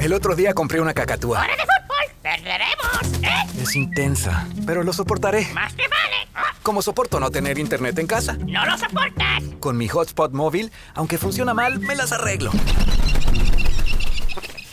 El 0.00 0.14
otro 0.14 0.34
día 0.34 0.54
compré 0.54 0.80
una 0.80 0.94
cacatúa. 0.94 1.40
¡Hora 1.40 1.54
de 1.54 1.62
fútbol! 1.62 2.22
¡Perderemos! 2.22 3.22
¿Eh? 3.22 3.62
Es 3.62 3.76
intensa, 3.76 4.46
pero 4.66 4.82
lo 4.82 4.92
soportaré. 4.92 5.46
¡Más 5.52 5.74
que 5.74 5.86
vale! 5.88 6.28
¡Ah! 6.34 6.54
Como 6.62 6.80
soporto 6.80 7.20
no 7.20 7.30
tener 7.30 7.58
internet 7.58 7.98
en 7.98 8.06
casa. 8.06 8.32
¡No 8.46 8.64
lo 8.64 8.78
soportas! 8.78 9.42
Con 9.60 9.76
mi 9.76 9.88
hotspot 9.88 10.32
móvil, 10.32 10.72
aunque 10.94 11.18
funciona 11.18 11.52
mal, 11.52 11.80
me 11.80 11.94
las 11.94 12.12
arreglo. 12.12 12.50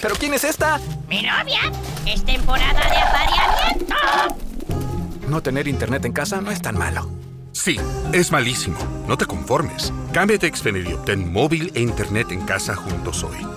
¿Pero 0.01 0.15
quién 0.15 0.33
es 0.33 0.45
esta? 0.45 0.79
¡Mi 1.09 1.23
novia! 1.23 1.59
¡Es 2.05 2.23
temporada 2.23 2.89
de 2.89 2.97
apareamiento! 2.97 3.95
No 5.27 5.43
tener 5.43 5.67
internet 5.67 6.05
en 6.05 6.13
casa 6.13 6.39
no 6.39 6.51
es 6.51 6.61
tan 6.61 6.77
malo. 6.77 7.09
Sí, 7.51 7.77
es 8.13 8.31
malísimo. 8.31 8.77
No 9.07 9.17
te 9.17 9.25
conformes. 9.25 9.91
Cámbiate 10.13 10.47
a 10.47 10.55
Xfinity 10.55 10.91
y 10.91 10.93
obtén 10.93 11.33
móvil 11.33 11.71
e 11.75 11.81
internet 11.81 12.31
en 12.31 12.45
casa 12.45 12.75
juntos 12.75 13.23
hoy. 13.23 13.56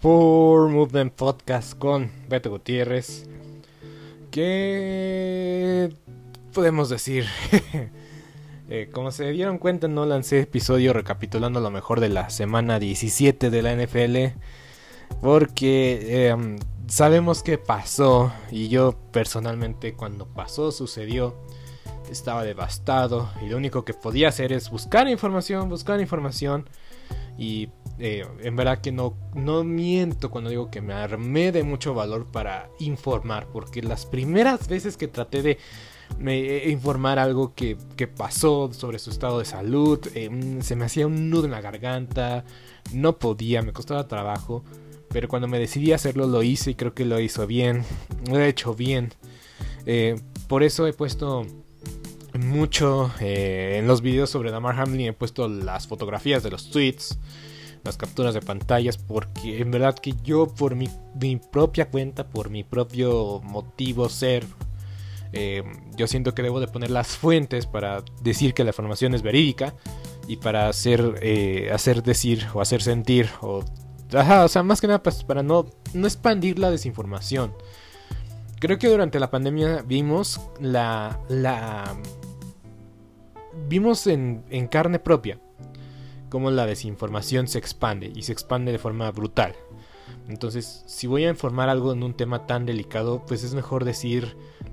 Por 0.00 0.68
Movement 0.68 1.12
Podcast 1.12 1.76
con 1.76 2.10
Beto 2.28 2.50
Gutiérrez. 2.50 3.28
¿Qué 4.30 5.92
podemos 6.52 6.88
decir? 6.88 7.26
Eh, 8.68 8.90
como 8.92 9.12
se 9.12 9.30
dieron 9.30 9.58
cuenta, 9.58 9.86
no 9.86 10.06
lancé 10.06 10.40
episodio 10.40 10.92
recapitulando 10.92 11.60
lo 11.60 11.70
mejor 11.70 12.00
de 12.00 12.08
la 12.08 12.30
semana 12.30 12.80
17 12.80 13.48
de 13.48 13.62
la 13.62 13.72
NFL. 13.76 14.36
Porque 15.20 16.28
em, 16.30 16.56
sabemos 16.88 17.44
que 17.44 17.58
pasó. 17.58 18.32
Y 18.50 18.68
yo 18.68 18.96
personalmente 19.12 19.94
cuando 19.94 20.26
pasó, 20.26 20.72
sucedió. 20.72 21.36
Estaba 22.10 22.42
devastado. 22.42 23.30
Y 23.40 23.48
lo 23.48 23.56
único 23.56 23.84
que 23.84 23.94
podía 23.94 24.30
hacer 24.30 24.52
es 24.52 24.68
buscar 24.68 25.06
información, 25.06 25.68
buscar 25.68 26.00
información. 26.00 26.68
Y 27.38 27.68
eh, 27.98 28.26
en 28.42 28.56
verdad 28.56 28.80
que 28.80 28.92
no, 28.92 29.14
no 29.34 29.64
miento 29.64 30.30
cuando 30.30 30.50
digo 30.50 30.70
que 30.70 30.80
me 30.80 30.92
armé 30.92 31.52
de 31.52 31.62
mucho 31.62 31.94
valor 31.94 32.26
para 32.26 32.68
informar, 32.78 33.46
porque 33.52 33.82
las 33.82 34.06
primeras 34.06 34.68
veces 34.68 34.96
que 34.96 35.08
traté 35.08 35.42
de 35.42 35.58
me, 36.18 36.68
informar 36.68 37.18
algo 37.18 37.54
que, 37.54 37.76
que, 37.96 38.06
pasó 38.06 38.70
sobre 38.72 38.98
su 38.98 39.10
estado 39.10 39.38
de 39.38 39.44
salud, 39.44 40.00
eh, 40.14 40.30
se 40.60 40.76
me 40.76 40.84
hacía 40.84 41.06
un 41.06 41.30
nudo 41.30 41.46
en 41.46 41.50
la 41.50 41.60
garganta, 41.60 42.44
no 42.92 43.18
podía, 43.18 43.62
me 43.62 43.72
costaba 43.72 44.08
trabajo, 44.08 44.64
pero 45.08 45.28
cuando 45.28 45.48
me 45.48 45.58
decidí 45.58 45.92
hacerlo 45.92 46.26
lo 46.26 46.42
hice 46.42 46.72
y 46.72 46.74
creo 46.74 46.94
que 46.94 47.04
lo 47.04 47.20
hizo 47.20 47.46
bien, 47.46 47.84
lo 48.30 48.38
he 48.38 48.48
hecho 48.48 48.74
bien. 48.74 49.12
Eh, 49.86 50.20
por 50.48 50.62
eso 50.62 50.86
he 50.86 50.92
puesto 50.92 51.46
mucho 52.38 53.10
eh, 53.20 53.76
en 53.78 53.86
los 53.86 54.02
videos 54.02 54.30
sobre 54.30 54.50
Damar 54.50 54.78
Hamlin, 54.78 55.08
he 55.08 55.12
puesto 55.12 55.48
las 55.48 55.86
fotografías 55.86 56.42
de 56.42 56.50
los 56.50 56.70
tweets 56.70 57.18
las 57.86 57.96
capturas 57.96 58.34
de 58.34 58.42
pantallas 58.42 58.98
porque 58.98 59.60
en 59.60 59.70
verdad 59.70 59.94
que 59.94 60.14
yo 60.22 60.48
por 60.48 60.74
mi, 60.74 60.90
mi 61.18 61.36
propia 61.36 61.88
cuenta, 61.88 62.26
por 62.26 62.50
mi 62.50 62.64
propio 62.64 63.40
motivo 63.42 64.08
ser, 64.08 64.44
eh, 65.32 65.62
yo 65.96 66.06
siento 66.06 66.34
que 66.34 66.42
debo 66.42 66.60
de 66.60 66.68
poner 66.68 66.90
las 66.90 67.16
fuentes 67.16 67.66
para 67.66 68.02
decir 68.22 68.52
que 68.52 68.64
la 68.64 68.70
información 68.70 69.14
es 69.14 69.22
verídica 69.22 69.74
y 70.28 70.36
para 70.36 70.68
hacer, 70.68 71.18
eh, 71.22 71.70
hacer 71.72 72.02
decir 72.02 72.46
o 72.52 72.60
hacer 72.60 72.82
sentir 72.82 73.28
o, 73.40 73.64
ajá, 74.12 74.44
o 74.44 74.48
sea, 74.48 74.62
más 74.62 74.80
que 74.80 74.86
nada 74.86 75.02
pues, 75.02 75.24
para 75.24 75.42
no, 75.42 75.66
no 75.94 76.06
expandir 76.06 76.58
la 76.58 76.70
desinformación. 76.70 77.54
Creo 78.58 78.78
que 78.78 78.88
durante 78.88 79.20
la 79.20 79.30
pandemia 79.30 79.82
vimos 79.86 80.40
la, 80.60 81.20
la 81.28 81.96
vimos 83.68 84.06
en, 84.06 84.44
en 84.50 84.66
carne 84.66 84.98
propia 84.98 85.38
cómo 86.28 86.50
la 86.50 86.66
desinformación 86.66 87.48
se 87.48 87.58
expande 87.58 88.12
y 88.14 88.22
se 88.22 88.32
expande 88.32 88.72
de 88.72 88.78
forma 88.78 89.10
brutal. 89.10 89.54
Entonces, 90.28 90.82
si 90.86 91.06
voy 91.06 91.24
a 91.24 91.30
informar 91.30 91.68
algo 91.68 91.92
en 91.92 92.02
un 92.02 92.14
tema 92.14 92.46
tan 92.46 92.66
delicado, 92.66 93.24
pues 93.26 93.44
es 93.44 93.54
mejor 93.54 93.84
decir 93.84 94.36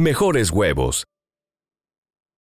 mejores 0.00 0.50
huevos. 0.50 1.04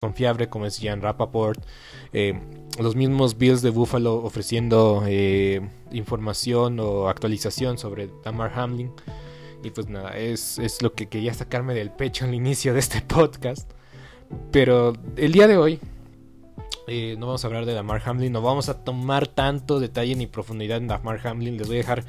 confiable 0.00 0.48
como 0.48 0.66
es 0.66 0.78
Jan 0.80 1.02
Rappaport, 1.02 1.64
eh, 2.12 2.38
los 2.78 2.96
mismos 2.96 3.38
Bills 3.38 3.62
de 3.62 3.70
Buffalo 3.70 4.16
ofreciendo 4.16 5.04
eh, 5.06 5.60
información 5.92 6.78
o 6.80 7.08
actualización 7.08 7.78
sobre 7.78 8.10
Damar 8.24 8.52
Hamlin. 8.54 8.92
Y 9.62 9.70
pues 9.70 9.88
nada, 9.88 10.16
es, 10.16 10.58
es, 10.58 10.80
lo 10.80 10.94
que 10.94 11.08
quería 11.08 11.34
sacarme 11.34 11.74
del 11.74 11.90
pecho 11.90 12.24
al 12.24 12.34
inicio 12.34 12.72
de 12.72 12.80
este 12.80 13.00
podcast. 13.08 13.70
Pero 14.52 14.94
el 15.16 15.32
día 15.32 15.46
de 15.46 15.56
hoy 15.56 15.80
eh, 16.86 17.16
no 17.18 17.26
vamos 17.26 17.44
a 17.44 17.48
hablar 17.48 17.66
de 17.66 17.74
Damar 17.74 18.00
Hamlin, 18.04 18.32
no 18.32 18.42
vamos 18.42 18.68
a 18.68 18.84
tomar 18.84 19.26
tanto 19.26 19.80
detalle 19.80 20.14
ni 20.14 20.26
profundidad 20.26 20.78
en 20.78 20.88
Damar 20.88 21.26
Hamlin. 21.26 21.58
Les 21.58 21.66
voy 21.66 21.76
a 21.76 21.80
dejar 21.80 22.04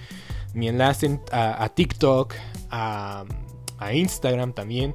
mi 0.54 0.68
enlace 0.68 1.20
a, 1.32 1.70
TikTok, 1.70 2.36
a 2.70 3.26
Instagram 3.92 4.54
también 4.54 4.94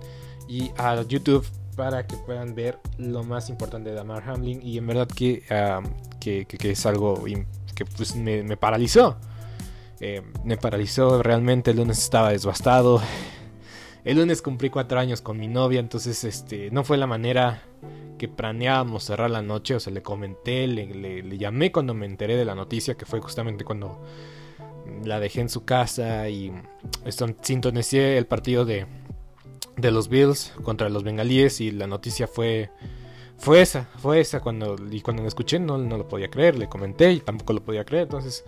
y 0.48 0.70
a 0.76 1.02
YouTube 1.02 1.46
para 1.76 2.06
que 2.06 2.16
puedan 2.16 2.54
ver 2.54 2.78
lo 2.98 3.22
más 3.22 3.50
importante 3.50 3.90
de 3.90 3.96
Damar 3.96 4.28
Hamlin. 4.28 4.60
Y 4.62 4.78
en 4.78 4.86
verdad 4.86 5.06
que, 5.06 5.42
que, 6.18 6.70
es 6.70 6.86
algo 6.86 7.22
que 7.74 7.84
pues 7.84 8.16
me, 8.16 8.56
paralizó. 8.56 9.18
Eh, 10.00 10.22
me 10.44 10.56
paralizó 10.56 11.22
realmente, 11.22 11.70
el 11.70 11.76
lunes 11.76 11.98
estaba 11.98 12.30
devastado. 12.30 13.00
El 14.04 14.18
lunes 14.18 14.40
cumplí 14.40 14.70
cuatro 14.70 15.00
años 15.00 15.20
con 15.20 15.36
mi 15.36 15.48
novia, 15.48 15.80
entonces 15.80 16.22
este 16.22 16.70
no 16.70 16.84
fue 16.84 16.96
la 16.96 17.08
manera 17.08 17.62
que 18.18 18.28
planeábamos 18.28 19.02
cerrar 19.02 19.30
la 19.30 19.42
noche, 19.42 19.74
o 19.74 19.80
sea, 19.80 19.92
le 19.92 20.00
comenté, 20.00 20.66
le, 20.68 20.86
le, 20.86 21.38
llamé 21.38 21.72
cuando 21.72 21.92
me 21.92 22.06
enteré 22.06 22.36
de 22.36 22.44
la 22.44 22.54
noticia, 22.54 22.94
que 22.94 23.04
fue 23.04 23.20
justamente 23.20 23.64
cuando 23.64 24.00
la 25.04 25.18
dejé 25.18 25.40
en 25.40 25.48
su 25.48 25.64
casa. 25.64 26.28
Y 26.28 26.52
sintonicé 27.42 28.16
el 28.16 28.26
partido 28.26 28.64
de, 28.64 28.86
de 29.76 29.90
los 29.90 30.08
Bills 30.08 30.52
contra 30.62 30.88
los 30.88 31.04
bengalíes 31.04 31.60
y 31.60 31.70
la 31.70 31.86
noticia 31.86 32.26
fue 32.26 32.70
fue 33.38 33.60
esa, 33.60 33.84
fue 33.98 34.20
esa 34.20 34.40
cuando 34.40 34.76
y 34.90 35.00
cuando 35.00 35.22
la 35.22 35.28
escuché 35.28 35.58
no, 35.58 35.78
no 35.78 35.98
lo 35.98 36.08
podía 36.08 36.30
creer, 36.30 36.56
le 36.56 36.68
comenté 36.68 37.12
y 37.12 37.20
tampoco 37.20 37.52
lo 37.52 37.62
podía 37.62 37.84
creer, 37.84 38.04
entonces 38.04 38.44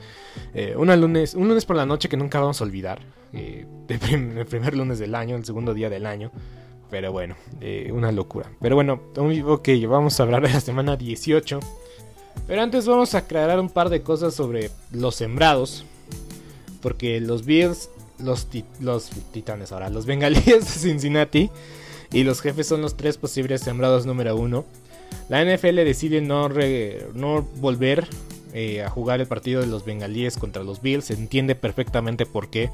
eh, 0.55 0.75
lunes, 0.77 1.35
un 1.35 1.49
lunes 1.49 1.67
por 1.67 1.77
la 1.77 1.87
noche 1.87 2.09
que 2.09 2.17
nunca 2.17 2.41
vamos 2.41 2.61
a 2.61 2.65
olvidar, 2.65 3.01
eh, 3.33 3.67
el 3.89 4.47
primer 4.47 4.77
lunes 4.77 4.99
del 4.99 5.15
año, 5.15 5.37
el 5.37 5.45
segundo 5.45 5.75
día 5.75 5.91
del 5.91 6.07
año, 6.07 6.33
pero 6.91 7.13
bueno, 7.13 7.37
eh, 7.61 7.91
una 7.93 8.13
locura. 8.13 8.51
Pero 8.61 8.77
bueno, 8.77 9.03
ok, 9.17 9.69
vamos 9.87 10.19
a 10.19 10.23
hablar 10.23 10.43
de 10.43 10.55
la 10.55 10.61
semana 10.61 10.97
18, 10.97 11.61
pero 12.47 12.63
antes 12.63 12.87
vamos 12.87 13.15
a 13.15 13.19
aclarar 13.19 13.61
un 13.61 13.69
par 13.69 13.91
de 13.91 14.01
cosas 14.01 14.35
sobre 14.35 14.71
los 14.91 15.15
sembrados, 15.15 15.85
porque 16.81 17.21
los 17.21 17.45
Bills 17.45 17.91
los, 18.19 18.49
los 18.81 19.11
titanes 19.33 19.73
ahora, 19.73 19.91
los 19.91 20.07
bengalíes 20.07 20.45
de 20.45 20.81
Cincinnati 20.81 21.51
y 22.13 22.25
los 22.25 22.41
jefes 22.41 22.67
son 22.67 22.81
los 22.83 22.97
tres 22.97 23.19
posibles 23.19 23.61
sembrados 23.61 24.07
número 24.07 24.37
uno. 24.37 24.65
La 25.29 25.45
NFL 25.45 25.77
decide 25.77 26.21
no, 26.21 26.49
no 26.49 27.43
volver 27.57 28.09
eh, 28.55 28.83
a 28.83 28.89
jugar 28.89 29.21
el 29.21 29.27
partido 29.27 29.61
de 29.61 29.67
los 29.67 29.85
bengalíes 29.85 30.39
contra 30.39 30.63
los 30.63 30.81
Bills. 30.81 31.07
Se 31.07 31.15
entiende 31.15 31.55
perfectamente 31.55 32.25
por 32.25 32.49
qué. 32.49 32.71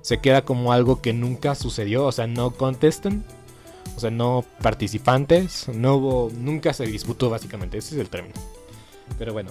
Se 0.00 0.18
queda 0.18 0.44
como 0.44 0.72
algo 0.72 1.00
que 1.00 1.12
nunca 1.12 1.54
sucedió. 1.54 2.04
O 2.04 2.12
sea, 2.12 2.26
no 2.26 2.50
contestan. 2.50 3.24
O 3.96 4.00
sea, 4.00 4.10
no 4.10 4.44
participantes. 4.60 5.68
No 5.68 5.96
hubo. 5.96 6.32
Nunca 6.36 6.72
se 6.72 6.86
disputó 6.86 7.30
básicamente. 7.30 7.78
Ese 7.78 7.94
es 7.94 8.00
el 8.00 8.08
término. 8.08 8.34
Pero 9.18 9.32
bueno, 9.32 9.50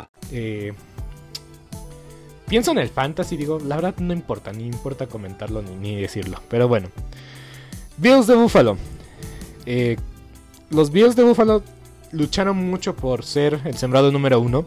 Eh, 0.31 0.73
pienso 2.47 2.71
en 2.71 2.79
el 2.79 2.89
fantasy, 2.89 3.37
digo, 3.37 3.59
la 3.59 3.75
verdad 3.75 3.95
no 3.97 4.13
importa, 4.13 4.51
ni 4.51 4.65
importa 4.65 5.07
comentarlo 5.07 5.61
ni, 5.61 5.95
decirlo. 5.95 6.41
Pero 6.49 6.67
bueno. 6.67 6.89
Bills 7.97 8.27
de 8.27 8.35
Buffalo. 8.35 8.77
Eh, 9.65 9.97
los 10.69 10.91
Bills 10.91 11.15
de 11.15 11.23
Buffalo 11.23 11.63
lucharon 12.11 12.57
mucho 12.57 12.95
por 12.95 13.23
ser 13.23 13.59
el 13.65 13.77
sembrado 13.77 14.11
número 14.11 14.39
uno. 14.39 14.65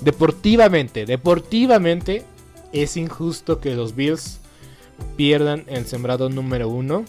Deportivamente, 0.00 1.06
deportivamente 1.06 2.24
es 2.72 2.96
injusto 2.96 3.60
que 3.60 3.74
los 3.74 3.94
Bills 3.94 4.40
pierdan 5.16 5.64
el 5.68 5.86
sembrado 5.86 6.28
número 6.28 6.68
uno 6.68 7.04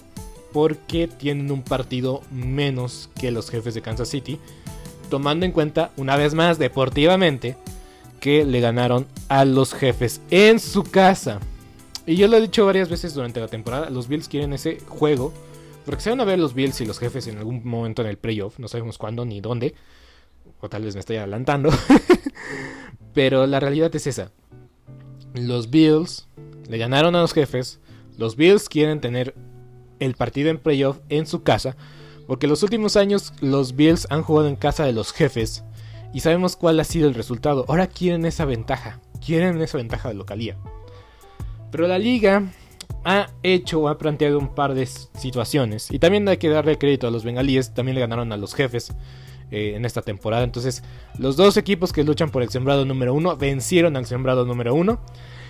porque 0.53 1.07
tienen 1.07 1.51
un 1.51 1.61
partido 1.61 2.21
menos 2.31 3.09
que 3.19 3.31
los 3.31 3.49
jefes 3.49 3.73
de 3.73 3.81
Kansas 3.81 4.07
City 4.07 4.39
tomando 5.05 5.45
en 5.45 5.51
cuenta, 5.51 5.91
una 5.97 6.17
vez 6.17 6.33
más, 6.33 6.57
deportivamente, 6.57 7.57
que 8.19 8.45
le 8.45 8.59
ganaron 8.59 9.07
a 9.29 9.45
los 9.45 9.74
jefes 9.74 10.21
en 10.29 10.59
su 10.59 10.83
casa. 10.83 11.39
Y 12.05 12.15
yo 12.15 12.27
lo 12.27 12.38
he 12.38 12.41
dicho 12.41 12.65
varias 12.65 12.89
veces 12.89 13.13
durante 13.13 13.39
la 13.39 13.47
temporada, 13.47 13.89
los 13.89 14.07
Bills 14.07 14.27
quieren 14.27 14.53
ese 14.53 14.79
juego. 14.88 15.33
Porque 15.85 16.01
se 16.01 16.09
van 16.09 16.19
a 16.19 16.25
ver 16.25 16.39
los 16.39 16.55
Bills 16.55 16.81
y 16.81 16.85
los 16.85 16.97
jefes 16.97 17.27
en 17.27 17.38
algún 17.38 17.62
momento 17.63 18.01
en 18.01 18.07
el 18.07 18.17
playoff. 18.17 18.57
No 18.57 18.67
sabemos 18.67 18.97
cuándo 18.97 19.24
ni 19.24 19.39
dónde. 19.39 19.75
O 20.59 20.69
tal 20.69 20.83
vez 20.83 20.95
me 20.95 21.00
estoy 21.00 21.17
adelantando. 21.17 21.69
Pero 23.13 23.45
la 23.45 23.59
realidad 23.59 23.95
es 23.95 24.07
esa. 24.07 24.31
Los 25.35 25.69
Bills 25.69 26.27
le 26.67 26.77
ganaron 26.79 27.15
a 27.15 27.21
los 27.21 27.33
jefes. 27.33 27.79
Los 28.17 28.35
Bills 28.35 28.67
quieren 28.67 29.00
tener 29.00 29.35
el 30.00 30.15
partido 30.15 30.50
en 30.50 30.57
playoff 30.57 31.00
en 31.09 31.27
su 31.27 31.43
casa. 31.43 31.77
Porque 32.27 32.48
los 32.48 32.63
últimos 32.63 32.96
años 32.96 33.34
los 33.41 33.75
Bills 33.75 34.08
han 34.10 34.24
jugado 34.24 34.48
en 34.48 34.55
casa 34.55 34.86
de 34.86 34.94
los 34.94 35.12
jefes. 35.12 35.63
Y 36.13 36.22
sabemos 36.22 36.55
cuál 36.55 36.79
ha 36.79 36.84
sido 36.84 37.08
el 37.08 37.13
resultado. 37.13 37.65
Ahora 37.67 37.88
quieren 37.88 38.25
esa 38.25 38.46
ventaja. 38.46 39.00
Quieren 39.24 39.62
esa 39.62 39.77
ventaja 39.77 40.10
de 40.10 40.15
localía. 40.15 40.58
Pero 41.72 41.88
la 41.88 42.00
liga 42.00 42.44
ha 43.03 43.27
hecho 43.44 43.82
o 43.82 43.88
ha 43.89 43.98
planteado 43.98 44.39
un 44.39 44.55
par 44.55 44.74
de 44.74 44.86
situaciones. 44.86 45.91
Y 45.91 46.00
también 46.00 46.27
hay 46.27 46.38
que 46.38 46.50
darle 46.50 46.77
crédito 46.77 47.08
a 47.08 47.12
los 47.12 47.24
bengalíes. 47.24 47.74
También 47.74 47.96
le 47.96 48.01
ganaron 48.01 48.32
a 48.32 48.38
los 48.38 48.55
jefes 48.55 48.94
eh, 49.51 49.74
en 49.75 49.86
esta 49.86 50.01
temporada. 50.01 50.44
Entonces, 50.44 50.84
los 51.20 51.36
dos 51.36 51.58
equipos 51.58 51.94
que 51.94 52.03
luchan 52.03 52.32
por 52.32 52.41
el 52.41 52.50
sembrado 52.50 52.86
número 52.86 53.13
uno 53.13 53.36
vencieron 53.38 53.96
al 53.96 54.05
sembrado 54.05 54.46
número 54.46 54.74
uno. 54.74 55.00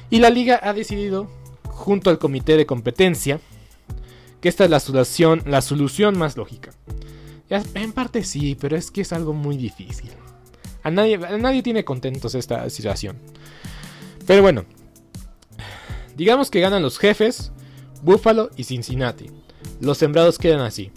Y 0.09 0.19
la 0.19 0.29
liga 0.29 0.59
ha 0.61 0.73
decidido, 0.73 1.29
junto 1.67 2.09
al 2.09 2.19
comité 2.19 2.57
de 2.57 2.65
competencia, 2.65 3.39
que 4.45 4.49
esta 4.49 4.65
es 4.65 4.69
la 4.69 4.79
solución, 4.79 5.41
la 5.47 5.59
solución 5.59 6.19
más 6.19 6.37
lógica. 6.37 6.69
en 7.49 7.91
parte 7.93 8.23
sí, 8.23 8.55
pero 8.61 8.77
es 8.77 8.91
que 8.91 9.01
es 9.01 9.11
algo 9.11 9.33
muy 9.33 9.57
difícil. 9.57 10.11
A 10.83 10.91
nadie, 10.91 11.15
a 11.15 11.35
nadie 11.39 11.63
tiene 11.63 11.83
contentos 11.83 12.35
esta 12.35 12.69
situación. 12.69 13.17
Pero 14.27 14.43
bueno, 14.43 14.65
digamos 16.15 16.51
que 16.51 16.59
ganan 16.59 16.83
los 16.83 16.99
jefes, 16.99 17.53
Buffalo 18.03 18.51
y 18.55 18.65
Cincinnati. 18.65 19.31
Los 19.81 19.97
sembrados 19.97 20.37
quedan 20.37 20.59
así. 20.59 20.91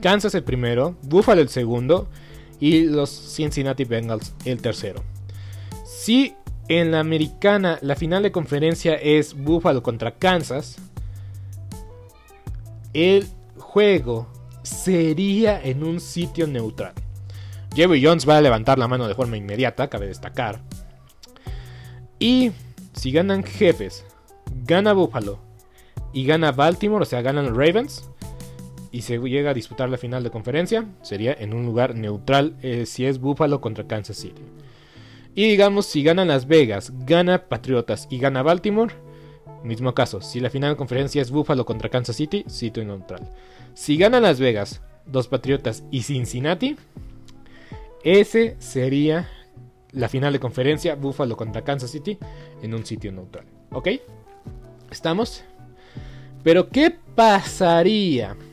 Kansas 0.00 0.36
el 0.36 0.44
primero, 0.44 0.96
Buffalo 1.02 1.40
el 1.40 1.48
segundo 1.48 2.06
y 2.60 2.84
los 2.84 3.10
Cincinnati 3.10 3.82
Bengals 3.82 4.32
el 4.44 4.62
tercero. 4.62 5.02
Si 5.84 6.36
en 6.68 6.92
la 6.92 7.00
americana 7.00 7.80
la 7.82 7.96
final 7.96 8.22
de 8.22 8.30
conferencia 8.30 8.94
es 8.94 9.34
Buffalo 9.34 9.82
contra 9.82 10.14
Kansas, 10.14 10.78
el 12.92 13.26
juego 13.58 14.28
sería 14.62 15.60
en 15.62 15.82
un 15.82 16.00
sitio 16.00 16.46
neutral. 16.46 16.92
Jerry 17.74 18.04
Jones 18.04 18.28
va 18.28 18.36
a 18.36 18.42
levantar 18.42 18.78
la 18.78 18.88
mano 18.88 19.08
de 19.08 19.14
forma 19.14 19.36
inmediata, 19.36 19.88
cabe 19.88 20.06
destacar. 20.06 20.60
Y 22.18 22.52
si 22.92 23.12
ganan 23.12 23.42
jefes, 23.42 24.04
gana 24.64 24.92
Buffalo 24.92 25.38
y 26.12 26.26
gana 26.26 26.52
Baltimore, 26.52 27.02
o 27.02 27.06
sea, 27.06 27.22
ganan 27.22 27.54
Ravens, 27.54 28.10
y 28.92 29.02
se 29.02 29.18
llega 29.18 29.50
a 29.50 29.54
disputar 29.54 29.88
la 29.88 29.96
final 29.96 30.22
de 30.22 30.30
conferencia, 30.30 30.86
sería 31.00 31.32
en 31.32 31.54
un 31.54 31.64
lugar 31.64 31.94
neutral 31.94 32.56
eh, 32.62 32.84
si 32.84 33.06
es 33.06 33.18
Buffalo 33.18 33.62
contra 33.62 33.86
Kansas 33.86 34.18
City. 34.18 34.42
Y 35.34 35.48
digamos, 35.48 35.86
si 35.86 36.02
gana 36.02 36.26
Las 36.26 36.46
Vegas, 36.46 36.92
gana 37.06 37.48
Patriotas 37.48 38.06
y 38.10 38.18
gana 38.18 38.42
Baltimore, 38.42 38.94
mismo 39.64 39.94
caso, 39.94 40.20
si 40.20 40.40
la 40.40 40.50
final 40.50 40.72
de 40.72 40.76
conferencia 40.76 41.22
es 41.22 41.30
Buffalo 41.30 41.64
contra 41.64 41.88
Kansas 41.88 42.16
City, 42.16 42.44
sitio 42.46 42.84
neutral. 42.84 43.28
Si 43.74 43.96
gana 43.96 44.20
Las 44.20 44.40
Vegas, 44.40 44.82
dos 45.06 45.28
Patriotas 45.28 45.84
y 45.90 46.02
Cincinnati, 46.02 46.76
ese 48.02 48.56
sería 48.58 49.28
la 49.92 50.08
final 50.08 50.32
de 50.32 50.40
conferencia 50.40 50.94
Buffalo 50.94 51.36
contra 51.36 51.62
Kansas 51.62 51.90
City 51.90 52.18
en 52.62 52.74
un 52.74 52.84
sitio 52.84 53.12
neutral. 53.12 53.46
¿Ok? 53.70 53.88
¿Estamos? 54.90 55.44
Pero 56.42 56.68
¿qué 56.68 56.96
pasaría 57.14 58.36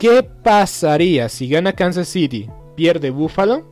¿Qué 0.00 0.22
pasaría 0.22 1.28
si 1.28 1.46
gana 1.46 1.74
Kansas 1.74 2.08
City, 2.08 2.48
pierde 2.74 3.10
Buffalo? 3.10 3.66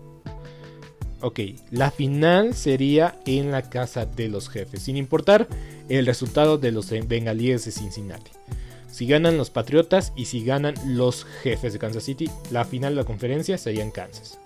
Ok, 1.23 1.40
la 1.70 1.90
final 1.90 2.52
sería 2.52 3.18
en 3.25 3.50
la 3.50 3.62
casa 3.62 4.04
de 4.04 4.28
los 4.28 4.50
jefes, 4.50 4.82
sin 4.82 4.99
importar 4.99 5.49
el 5.88 6.04
resultado 6.04 6.58
de 6.58 6.70
los 6.70 6.90
bengalíes 6.90 7.64
de 7.64 7.70
Cincinnati. 7.70 8.30
Si 8.90 9.06
ganan 9.06 9.38
los 9.38 9.49
Patriotas 9.49 10.12
y 10.16 10.26
si 10.26 10.44
ganan 10.44 10.75
los 10.85 11.25
jefes 11.25 11.73
de 11.73 11.78
Kansas 11.78 12.04
City, 12.04 12.28
la 12.50 12.66
final 12.66 12.94
de 12.94 13.00
la 13.00 13.06
conferencia 13.06 13.56
sería 13.56 13.82
en 13.82 13.90
Kansas. 13.90 14.38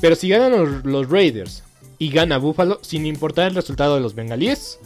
Pero 0.00 0.16
si 0.16 0.28
ganan 0.28 0.82
los, 0.82 1.08
Raiders 1.08 1.62
y 1.98 2.10
gana 2.10 2.38
Buffalo, 2.38 2.80
sin 2.82 3.06
importar 3.06 3.46
el 3.46 3.54
resultado 3.54 3.94
de 3.94 4.00
los 4.00 4.16
bengalíes, 4.16 4.80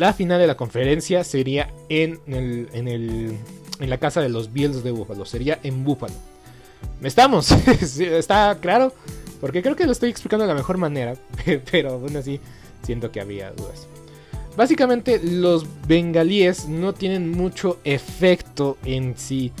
la 0.00 0.14
final 0.14 0.40
de 0.40 0.46
la 0.46 0.56
conferencia 0.56 1.24
sería 1.24 1.70
en 1.90 2.20
en 2.26 2.88
el 2.88 3.36
en 3.80 3.90
la 3.90 3.98
casa 3.98 4.22
de 4.22 4.30
los 4.30 4.50
Bills 4.50 4.82
de 4.82 4.92
Búfalo. 4.92 5.26
Sería 5.26 5.58
en 5.62 5.84
Búfalo. 5.84 6.14
¿Estamos? 7.02 7.50
¿Está 8.00 8.56
claro? 8.60 8.94
Porque 9.42 9.62
creo 9.62 9.76
que 9.76 9.84
lo 9.84 9.92
estoy 9.92 10.08
explicando 10.08 10.44
de 10.44 10.48
la 10.48 10.54
mejor 10.54 10.78
manera. 10.78 11.16
Pero 11.70 11.92
aún 11.92 12.16
así 12.16 12.40
siento 12.82 13.12
que 13.12 13.20
había 13.20 13.50
dudas. 13.52 13.86
Básicamente 14.56 15.20
los 15.22 15.66
bengalíes 15.86 16.66
no 16.66 16.94
tienen 16.94 17.30
mucho 17.30 17.78
efecto 17.84 18.78
en 18.84 19.18
si 19.18 19.52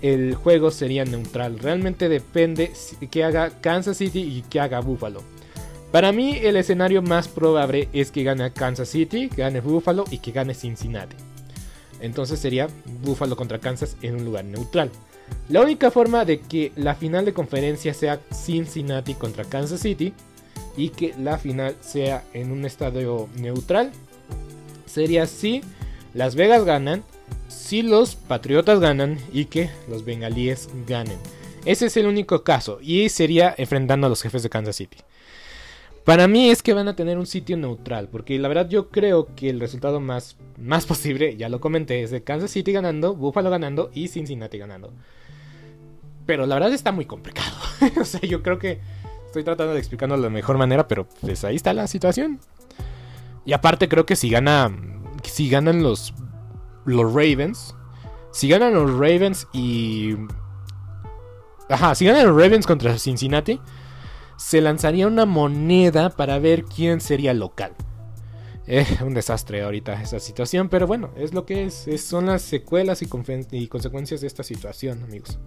el 0.00 0.36
juego 0.36 0.70
sería 0.70 1.04
neutral. 1.04 1.58
Realmente 1.58 2.08
depende 2.08 2.70
que 3.10 3.24
haga 3.24 3.50
Kansas 3.60 3.96
City 3.96 4.20
y 4.20 4.42
que 4.42 4.60
haga 4.60 4.78
Buffalo. 4.78 5.22
Para 5.92 6.12
mí 6.12 6.36
el 6.42 6.56
escenario 6.56 7.00
más 7.00 7.28
probable 7.28 7.88
es 7.92 8.10
que 8.10 8.22
gane 8.22 8.52
Kansas 8.52 8.90
City, 8.90 9.28
que 9.28 9.42
gane 9.42 9.60
Buffalo 9.60 10.04
y 10.10 10.18
que 10.18 10.32
gane 10.32 10.54
Cincinnati. 10.54 11.16
Entonces 12.00 12.38
sería 12.38 12.68
Buffalo 13.02 13.36
contra 13.36 13.58
Kansas 13.58 13.96
en 14.02 14.16
un 14.16 14.24
lugar 14.24 14.44
neutral. 14.44 14.90
La 15.48 15.62
única 15.62 15.90
forma 15.90 16.24
de 16.24 16.40
que 16.40 16.72
la 16.76 16.94
final 16.94 17.24
de 17.24 17.32
conferencia 17.32 17.94
sea 17.94 18.20
Cincinnati 18.32 19.14
contra 19.14 19.44
Kansas 19.44 19.80
City 19.80 20.12
y 20.76 20.90
que 20.90 21.14
la 21.18 21.38
final 21.38 21.74
sea 21.80 22.22
en 22.34 22.52
un 22.52 22.64
estadio 22.64 23.28
neutral 23.36 23.90
sería 24.86 25.26
si 25.26 25.62
Las 26.14 26.34
Vegas 26.34 26.64
ganan, 26.64 27.02
si 27.48 27.82
los 27.82 28.14
Patriotas 28.14 28.78
ganan 28.78 29.18
y 29.32 29.46
que 29.46 29.70
los 29.88 30.04
Bengalíes 30.04 30.68
ganen. 30.86 31.18
Ese 31.64 31.86
es 31.86 31.96
el 31.96 32.06
único 32.06 32.44
caso 32.44 32.78
y 32.80 33.08
sería 33.08 33.54
enfrentando 33.56 34.06
a 34.06 34.10
los 34.10 34.22
jefes 34.22 34.42
de 34.42 34.50
Kansas 34.50 34.76
City. 34.76 34.98
Para 36.08 36.26
mí 36.26 36.48
es 36.48 36.62
que 36.62 36.72
van 36.72 36.88
a 36.88 36.96
tener 36.96 37.18
un 37.18 37.26
sitio 37.26 37.58
neutral, 37.58 38.08
porque 38.08 38.38
la 38.38 38.48
verdad 38.48 38.66
yo 38.66 38.88
creo 38.88 39.34
que 39.34 39.50
el 39.50 39.60
resultado 39.60 40.00
más, 40.00 40.38
más 40.56 40.86
posible, 40.86 41.36
ya 41.36 41.50
lo 41.50 41.60
comenté, 41.60 42.02
es 42.02 42.10
de 42.10 42.24
Kansas 42.24 42.50
City 42.50 42.72
ganando, 42.72 43.14
Buffalo 43.14 43.50
ganando 43.50 43.90
y 43.92 44.08
Cincinnati 44.08 44.56
ganando. 44.56 44.94
Pero 46.24 46.46
la 46.46 46.54
verdad 46.54 46.72
está 46.72 46.92
muy 46.92 47.04
complicado. 47.04 47.54
o 48.00 48.06
sea, 48.06 48.20
yo 48.20 48.42
creo 48.42 48.58
que 48.58 48.80
estoy 49.26 49.44
tratando 49.44 49.74
de 49.74 49.80
explicarlo 49.80 50.16
de 50.16 50.22
la 50.22 50.30
mejor 50.30 50.56
manera, 50.56 50.88
pero 50.88 51.06
pues 51.20 51.44
ahí 51.44 51.56
está 51.56 51.74
la 51.74 51.86
situación. 51.86 52.40
Y 53.44 53.52
aparte 53.52 53.86
creo 53.86 54.06
que 54.06 54.16
si 54.16 54.30
gana, 54.30 54.74
si 55.24 55.50
ganan 55.50 55.82
los, 55.82 56.14
los 56.86 57.12
Ravens, 57.12 57.74
si 58.32 58.48
ganan 58.48 58.72
los 58.72 58.92
Ravens 58.92 59.46
y... 59.52 60.14
Ajá, 61.68 61.94
si 61.94 62.06
ganan 62.06 62.28
los 62.28 62.42
Ravens 62.42 62.66
contra 62.66 62.96
Cincinnati, 62.96 63.60
se 64.38 64.60
lanzaría 64.60 65.06
una 65.06 65.26
moneda 65.26 66.10
para 66.10 66.38
ver 66.38 66.64
quién 66.64 67.00
sería 67.00 67.34
local. 67.34 67.72
Es 68.66 69.00
un 69.00 69.14
desastre 69.14 69.62
ahorita 69.62 70.00
esa 70.00 70.20
situación, 70.20 70.68
pero 70.68 70.86
bueno, 70.86 71.10
es 71.16 71.34
lo 71.34 71.44
que 71.44 71.64
es. 71.64 71.86
son 72.00 72.26
las 72.26 72.42
secuelas 72.42 73.02
y, 73.02 73.06
consecuencias 73.68 74.20
de 74.20 74.26
esta 74.26 74.42
situación, 74.42 75.02
amigos. 75.02 75.38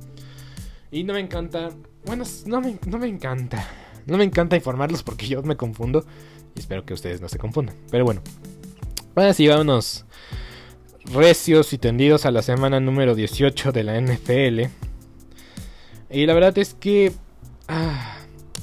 Y 0.91 1.03
no 1.03 1.13
me 1.13 1.19
encanta, 1.19 1.69
bueno, 2.05 2.25
no 2.45 2.61
me, 2.61 2.77
no 2.85 2.97
me 2.97 3.07
encanta. 3.07 3.65
No 4.05 4.17
me 4.17 4.23
encanta 4.23 4.55
informarlos 4.55 5.03
porque 5.03 5.27
yo 5.27 5.41
me 5.43 5.55
confundo. 5.55 6.03
Y 6.55 6.59
espero 6.59 6.83
que 6.83 6.93
ustedes 6.93 7.21
no 7.21 7.29
se 7.29 7.37
confundan. 7.37 7.75
Pero 7.91 8.03
bueno, 8.03 8.21
ahora 9.15 9.33
sí, 9.33 9.47
vámonos 9.47 10.05
recios 11.05 11.73
y 11.73 11.77
tendidos 11.77 12.25
a 12.25 12.31
la 12.31 12.41
semana 12.41 12.79
número 12.79 13.15
18 13.15 13.71
de 13.71 13.83
la 13.83 14.01
NFL. 14.01 14.61
Y 16.09 16.25
la 16.25 16.33
verdad 16.33 16.57
es 16.57 16.73
que... 16.73 17.13
Ah, 17.67 18.10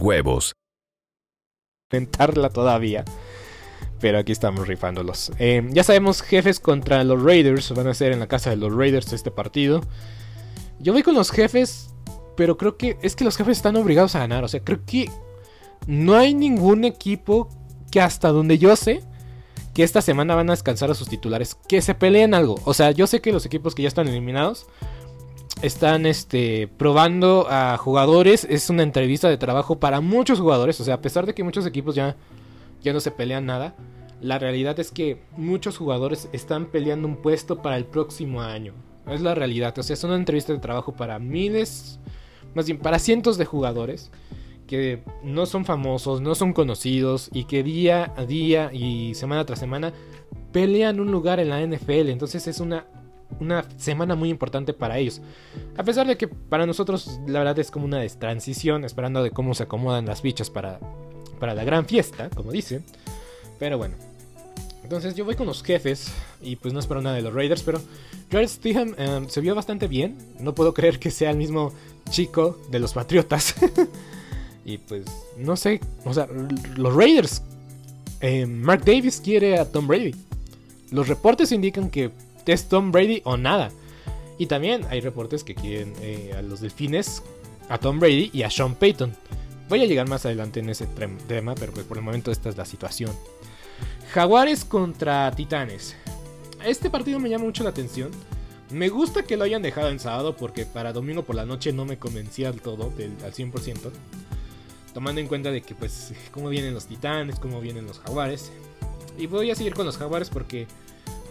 huevos. 0.00 0.54
Todavía. 2.52 3.04
Pero 4.00 4.18
aquí 4.18 4.32
estamos 4.32 4.66
rifándolos. 4.66 5.30
Eh, 5.38 5.68
ya 5.70 5.84
sabemos, 5.84 6.22
jefes 6.22 6.58
contra 6.58 7.04
los 7.04 7.22
Raiders. 7.22 7.72
Van 7.72 7.86
a 7.86 7.94
ser 7.94 8.12
en 8.12 8.20
la 8.20 8.26
casa 8.26 8.50
de 8.50 8.56
los 8.56 8.74
Raiders 8.74 9.12
este 9.12 9.30
partido. 9.30 9.82
Yo 10.80 10.92
voy 10.92 11.02
con 11.02 11.14
los 11.14 11.30
jefes. 11.30 11.94
Pero 12.36 12.56
creo 12.56 12.78
que 12.78 12.96
es 13.02 13.14
que 13.14 13.24
los 13.24 13.36
jefes 13.36 13.58
están 13.58 13.76
obligados 13.76 14.14
a 14.14 14.20
ganar. 14.20 14.42
O 14.42 14.48
sea, 14.48 14.60
creo 14.64 14.80
que 14.86 15.10
no 15.86 16.16
hay 16.16 16.34
ningún 16.34 16.84
equipo 16.84 17.48
que 17.90 18.00
hasta 18.00 18.28
donde 18.28 18.58
yo 18.58 18.74
sé 18.74 19.04
que 19.74 19.82
esta 19.82 20.02
semana 20.02 20.34
van 20.34 20.48
a 20.48 20.54
descansar 20.54 20.90
a 20.90 20.94
sus 20.94 21.08
titulares. 21.08 21.56
Que 21.68 21.82
se 21.82 21.94
peleen 21.94 22.34
algo. 22.34 22.56
O 22.64 22.74
sea, 22.74 22.90
yo 22.90 23.06
sé 23.06 23.20
que 23.20 23.32
los 23.32 23.44
equipos 23.44 23.74
que 23.74 23.82
ya 23.82 23.88
están 23.88 24.08
eliminados 24.08 24.66
están 25.60 26.06
este, 26.06 26.68
probando 26.68 27.46
a 27.50 27.76
jugadores. 27.76 28.46
Es 28.48 28.70
una 28.70 28.82
entrevista 28.82 29.28
de 29.28 29.36
trabajo 29.36 29.78
para 29.78 30.00
muchos 30.00 30.40
jugadores. 30.40 30.80
O 30.80 30.84
sea, 30.84 30.94
a 30.94 31.00
pesar 31.00 31.26
de 31.26 31.34
que 31.34 31.44
muchos 31.44 31.66
equipos 31.66 31.94
ya, 31.94 32.16
ya 32.82 32.92
no 32.92 33.00
se 33.00 33.10
pelean 33.10 33.46
nada, 33.46 33.74
la 34.20 34.38
realidad 34.38 34.78
es 34.80 34.90
que 34.90 35.22
muchos 35.36 35.76
jugadores 35.76 36.28
están 36.32 36.66
peleando 36.66 37.08
un 37.08 37.16
puesto 37.16 37.60
para 37.60 37.76
el 37.76 37.84
próximo 37.84 38.40
año. 38.40 38.72
Es 39.06 39.20
la 39.20 39.34
realidad. 39.34 39.76
O 39.78 39.82
sea, 39.82 39.94
es 39.94 40.04
una 40.04 40.16
entrevista 40.16 40.52
de 40.52 40.60
trabajo 40.60 40.92
para 40.92 41.18
miles, 41.18 41.98
más 42.54 42.66
bien 42.66 42.78
para 42.78 42.98
cientos 42.98 43.36
de 43.36 43.44
jugadores 43.44 44.10
que 44.66 45.02
no 45.22 45.44
son 45.44 45.64
famosos, 45.64 46.20
no 46.20 46.34
son 46.34 46.52
conocidos 46.52 47.28
y 47.32 47.44
que 47.44 47.62
día 47.62 48.12
a 48.16 48.24
día 48.24 48.70
y 48.72 49.14
semana 49.14 49.44
tras 49.44 49.58
semana 49.58 49.92
pelean 50.52 51.00
un 51.00 51.10
lugar 51.10 51.40
en 51.40 51.50
la 51.50 51.60
NFL. 51.60 52.08
Entonces 52.08 52.46
es 52.46 52.60
una 52.60 52.86
una 53.40 53.64
semana 53.76 54.14
muy 54.14 54.30
importante 54.30 54.72
para 54.72 54.98
ellos. 54.98 55.20
A 55.76 55.82
pesar 55.82 56.06
de 56.06 56.16
que 56.16 56.28
para 56.28 56.66
nosotros 56.66 57.20
la 57.26 57.40
verdad 57.40 57.58
es 57.58 57.70
como 57.70 57.84
una 57.84 58.06
transición, 58.08 58.84
esperando 58.84 59.22
de 59.22 59.30
cómo 59.30 59.54
se 59.54 59.64
acomodan 59.64 60.06
las 60.06 60.22
fichas 60.22 60.50
para, 60.50 60.78
para 61.38 61.54
la 61.54 61.64
gran 61.64 61.86
fiesta, 61.86 62.30
como 62.30 62.52
dicen. 62.52 62.84
Pero 63.58 63.78
bueno. 63.78 63.94
Entonces 64.82 65.14
yo 65.14 65.24
voy 65.24 65.36
con 65.36 65.46
los 65.46 65.62
jefes 65.62 66.12
y 66.42 66.56
pues 66.56 66.74
no 66.74 66.80
espero 66.80 67.00
nada 67.00 67.16
de 67.16 67.22
los 67.22 67.32
Raiders, 67.32 67.62
pero 67.62 67.80
Jared 68.30 68.48
Steham 68.48 68.94
em, 68.98 69.28
se 69.28 69.40
vio 69.40 69.54
bastante 69.54 69.88
bien. 69.88 70.16
No 70.38 70.54
puedo 70.54 70.74
creer 70.74 70.98
que 70.98 71.10
sea 71.10 71.30
el 71.30 71.36
mismo 71.36 71.72
chico 72.10 72.60
de 72.70 72.78
los 72.78 72.92
Patriotas. 72.92 73.54
y 74.64 74.78
pues 74.78 75.04
no 75.38 75.56
sé, 75.56 75.80
o 76.04 76.12
sea, 76.12 76.28
los 76.76 76.94
Raiders. 76.94 77.42
Em, 78.20 78.60
Mark 78.60 78.84
Davis 78.84 79.20
quiere 79.20 79.58
a 79.58 79.70
Tom 79.70 79.86
Brady. 79.86 80.14
Los 80.90 81.08
reportes 81.08 81.52
indican 81.52 81.90
que 81.90 82.10
es 82.46 82.68
Tom 82.68 82.92
Brady 82.92 83.22
o 83.24 83.36
nada. 83.36 83.70
Y 84.38 84.46
también 84.46 84.84
hay 84.90 85.00
reportes 85.00 85.44
que 85.44 85.54
quieren 85.54 85.94
eh, 86.00 86.34
a 86.36 86.42
los 86.42 86.60
delfines, 86.60 87.22
a 87.68 87.78
Tom 87.78 88.00
Brady 88.00 88.30
y 88.32 88.42
a 88.42 88.50
Sean 88.50 88.74
Payton. 88.74 89.14
Voy 89.68 89.82
a 89.82 89.86
llegar 89.86 90.08
más 90.08 90.26
adelante 90.26 90.60
en 90.60 90.68
ese 90.68 90.86
tema, 91.28 91.54
pero 91.54 91.72
pues 91.72 91.86
por 91.86 91.96
el 91.96 92.02
momento 92.02 92.30
esta 92.30 92.48
es 92.48 92.56
la 92.56 92.64
situación. 92.64 93.12
Jaguares 94.12 94.64
contra 94.64 95.30
Titanes. 95.30 95.96
Este 96.64 96.90
partido 96.90 97.18
me 97.18 97.30
llama 97.30 97.44
mucho 97.44 97.64
la 97.64 97.70
atención. 97.70 98.10
Me 98.70 98.88
gusta 98.88 99.22
que 99.22 99.36
lo 99.36 99.44
hayan 99.44 99.62
dejado 99.62 99.90
en 99.90 99.98
sábado 99.98 100.36
porque 100.36 100.66
para 100.66 100.92
domingo 100.92 101.22
por 101.22 101.36
la 101.36 101.46
noche 101.46 101.72
no 101.72 101.84
me 101.84 101.98
convencía 101.98 102.50
del 102.50 102.60
todo, 102.60 102.90
del, 102.90 103.12
al 103.24 103.32
100%. 103.32 103.90
Tomando 104.92 105.20
en 105.20 105.28
cuenta 105.28 105.50
de 105.50 105.62
que 105.62 105.74
pues 105.74 106.12
cómo 106.30 106.48
vienen 106.48 106.74
los 106.74 106.86
Titanes, 106.86 107.38
cómo 107.38 107.60
vienen 107.60 107.86
los 107.86 107.98
Jaguares. 108.00 108.52
Y 109.18 109.26
voy 109.26 109.50
a 109.50 109.54
seguir 109.54 109.74
con 109.74 109.86
los 109.86 109.96
Jaguares 109.96 110.30
porque 110.30 110.66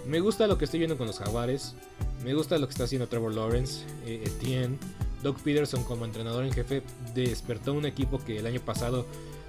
me 0.08 0.20
gusta 0.20 0.48
lo 0.48 0.58
que 0.58 0.66
estoy 0.66 0.80
viendo 0.80 0.98
con 0.98 1.08
los 1.08 1.20
Jaguares. 1.20 1.76
Me 2.24 2.34
gusta 2.34 2.58
lo 2.58 2.68
que 2.68 2.72
está 2.72 2.84
haciendo 2.86 3.08
Trevor 3.08 3.34
Lawrence, 3.34 3.86
eh, 4.06 4.24
Etienne. 4.26 4.78
Doug 5.24 5.38
Peterson 5.42 5.84
como 5.84 6.06
entrenador 6.06 6.44
en 6.44 6.52
jefe 6.52 6.82
despertó 7.14 7.74
un 7.74 7.86
equipo 7.86 8.20
que 8.24 8.40
el 8.40 8.48
año 8.48 8.60
pasado 8.60 9.06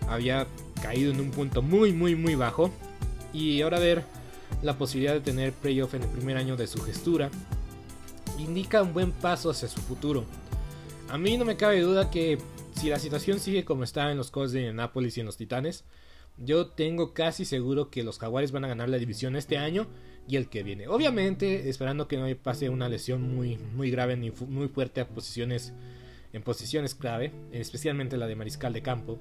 había 0.06 0.46
caído 0.82 1.12
en 1.12 1.20
un 1.20 1.30
punto 1.30 1.62
muy 1.62 1.92
muy 1.92 2.14
muy 2.14 2.34
bajo. 2.34 2.70
Y 3.32 3.62
ahora 3.62 3.78
ver 3.78 4.04
la 4.62 4.76
posibilidad 4.76 5.14
de 5.14 5.20
tener 5.20 5.52
playoff 5.52 5.94
en 5.94 6.02
el 6.02 6.08
primer 6.08 6.36
año 6.36 6.56
de 6.56 6.66
su 6.66 6.82
gestura 6.82 7.30
indica 8.38 8.82
un 8.82 8.92
buen 8.92 9.12
paso 9.12 9.50
hacia 9.50 9.68
su 9.68 9.80
futuro. 9.80 10.24
A 11.08 11.18
mí 11.18 11.36
no 11.36 11.44
me 11.44 11.56
cabe 11.56 11.80
duda 11.80 12.10
que 12.10 12.38
si 12.78 12.88
la 12.88 12.98
situación 12.98 13.40
sigue 13.40 13.64
como 13.64 13.84
está 13.84 14.10
en 14.10 14.18
los 14.18 14.30
Colts 14.30 14.52
de 14.52 14.72
Nápoles 14.72 15.16
y 15.16 15.20
en 15.20 15.26
los 15.26 15.36
Titanes, 15.36 15.84
yo 16.38 16.66
tengo 16.66 17.12
casi 17.12 17.44
seguro 17.44 17.90
que 17.90 18.02
los 18.02 18.18
Jaguares 18.18 18.52
van 18.52 18.64
a 18.64 18.68
ganar 18.68 18.88
la 18.88 18.98
división 18.98 19.36
este 19.36 19.58
año 19.58 19.86
y 20.28 20.36
el 20.36 20.48
que 20.48 20.62
viene. 20.62 20.88
Obviamente, 20.88 21.68
esperando 21.68 22.08
que 22.08 22.16
no 22.16 22.26
pase 22.36 22.68
una 22.68 22.88
lesión 22.88 23.34
muy, 23.34 23.58
muy 23.74 23.90
grave 23.90 24.16
ni 24.16 24.30
muy 24.30 24.68
fuerte 24.68 25.00
a 25.00 25.08
posiciones, 25.08 25.72
en 26.32 26.42
posiciones 26.42 26.94
clave, 26.94 27.32
especialmente 27.52 28.16
la 28.16 28.26
de 28.26 28.36
mariscal 28.36 28.72
de 28.72 28.82
campo. 28.82 29.20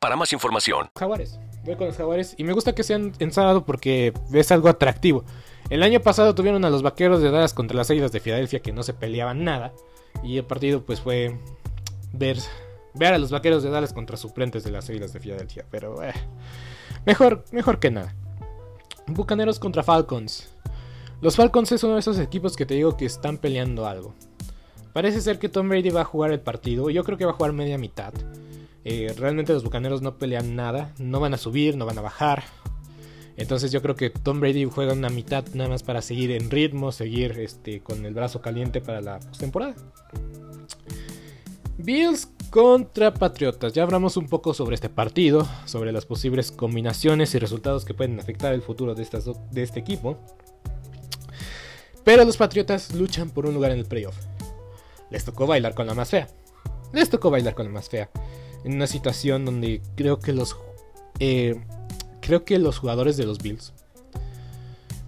para 0.00 0.16
más 0.16 0.32
información. 0.32 0.90
Jaguares. 0.98 1.38
Voy 1.64 1.76
con 1.76 1.86
los 1.86 1.96
Jaguares. 1.96 2.34
Y 2.36 2.44
me 2.44 2.52
gusta 2.52 2.74
que 2.74 2.82
sean 2.82 3.12
en 3.18 3.32
sábado 3.32 3.64
porque 3.64 4.12
es 4.32 4.52
algo 4.52 4.68
atractivo. 4.68 5.24
El 5.70 5.82
año 5.82 6.00
pasado 6.00 6.34
tuvieron 6.34 6.64
a 6.64 6.70
los 6.70 6.82
vaqueros 6.82 7.20
de 7.20 7.30
Dallas 7.30 7.54
contra 7.54 7.76
las 7.76 7.90
Águilas 7.90 8.12
de 8.12 8.20
Filadelfia 8.20 8.60
que 8.60 8.72
no 8.72 8.82
se 8.82 8.94
peleaban 8.94 9.44
nada. 9.44 9.72
Y 10.22 10.38
el 10.38 10.44
partido 10.44 10.84
pues 10.84 11.00
fue 11.00 11.38
ver, 12.12 12.38
ver 12.94 13.14
a 13.14 13.18
los 13.18 13.30
vaqueros 13.30 13.62
de 13.62 13.70
Dallas 13.70 13.92
contra 13.92 14.16
suplentes 14.16 14.64
de 14.64 14.70
las 14.70 14.88
Águilas 14.88 15.12
de 15.12 15.20
Filadelfia. 15.20 15.66
Pero 15.70 16.02
eh, 16.02 16.14
mejor, 17.06 17.44
mejor 17.52 17.78
que 17.80 17.90
nada. 17.90 18.14
Bucaneros 19.06 19.58
contra 19.58 19.82
Falcons. 19.82 20.54
Los 21.20 21.36
Falcons 21.36 21.72
es 21.72 21.82
uno 21.82 21.94
de 21.94 22.00
esos 22.00 22.18
equipos 22.18 22.56
que 22.56 22.66
te 22.66 22.74
digo 22.74 22.96
que 22.96 23.06
están 23.06 23.38
peleando 23.38 23.86
algo. 23.86 24.14
Parece 24.92 25.20
ser 25.20 25.38
que 25.38 25.48
Tom 25.48 25.68
Brady 25.68 25.90
va 25.90 26.02
a 26.02 26.04
jugar 26.04 26.30
el 26.30 26.40
partido. 26.40 26.90
Yo 26.90 27.04
creo 27.04 27.18
que 27.18 27.24
va 27.24 27.32
a 27.32 27.34
jugar 27.34 27.52
media 27.52 27.76
mitad. 27.76 28.12
Eh, 28.90 29.12
realmente 29.18 29.52
los 29.52 29.64
bucaneros 29.64 30.00
no 30.00 30.16
pelean 30.16 30.56
nada, 30.56 30.94
no 30.98 31.20
van 31.20 31.34
a 31.34 31.36
subir, 31.36 31.76
no 31.76 31.84
van 31.84 31.98
a 31.98 32.00
bajar. 32.00 32.44
Entonces 33.36 33.70
yo 33.70 33.82
creo 33.82 33.96
que 33.96 34.08
Tom 34.08 34.40
Brady 34.40 34.64
juega 34.64 34.94
una 34.94 35.10
mitad 35.10 35.44
nada 35.52 35.68
más 35.68 35.82
para 35.82 36.00
seguir 36.00 36.30
en 36.30 36.50
ritmo, 36.50 36.90
seguir 36.90 37.32
este, 37.38 37.80
con 37.80 38.06
el 38.06 38.14
brazo 38.14 38.40
caliente 38.40 38.80
para 38.80 39.02
la 39.02 39.20
postemporada. 39.20 39.74
Bills 41.76 42.30
contra 42.48 43.12
Patriotas. 43.12 43.74
Ya 43.74 43.82
hablamos 43.82 44.16
un 44.16 44.26
poco 44.26 44.54
sobre 44.54 44.74
este 44.74 44.88
partido, 44.88 45.46
sobre 45.66 45.92
las 45.92 46.06
posibles 46.06 46.50
combinaciones 46.50 47.34
y 47.34 47.38
resultados 47.38 47.84
que 47.84 47.92
pueden 47.92 48.18
afectar 48.18 48.54
el 48.54 48.62
futuro 48.62 48.94
de, 48.94 49.02
estas 49.02 49.26
de 49.50 49.62
este 49.62 49.80
equipo. 49.80 50.16
Pero 52.04 52.24
los 52.24 52.38
Patriotas 52.38 52.94
luchan 52.94 53.28
por 53.28 53.44
un 53.44 53.52
lugar 53.52 53.70
en 53.70 53.80
el 53.80 53.84
playoff. 53.84 54.16
Les 55.10 55.26
tocó 55.26 55.46
bailar 55.46 55.74
con 55.74 55.86
la 55.86 55.92
más 55.92 56.08
fea. 56.08 56.26
Les 56.94 57.10
tocó 57.10 57.28
bailar 57.28 57.54
con 57.54 57.66
la 57.66 57.72
más 57.72 57.90
fea. 57.90 58.08
En 58.64 58.74
una 58.74 58.86
situación 58.86 59.44
donde 59.44 59.80
creo 59.94 60.18
que 60.18 60.32
los... 60.32 60.56
Eh, 61.20 61.60
creo 62.20 62.44
que 62.44 62.58
los 62.58 62.78
jugadores 62.78 63.16
de 63.16 63.24
los 63.24 63.38
Bills 63.38 63.72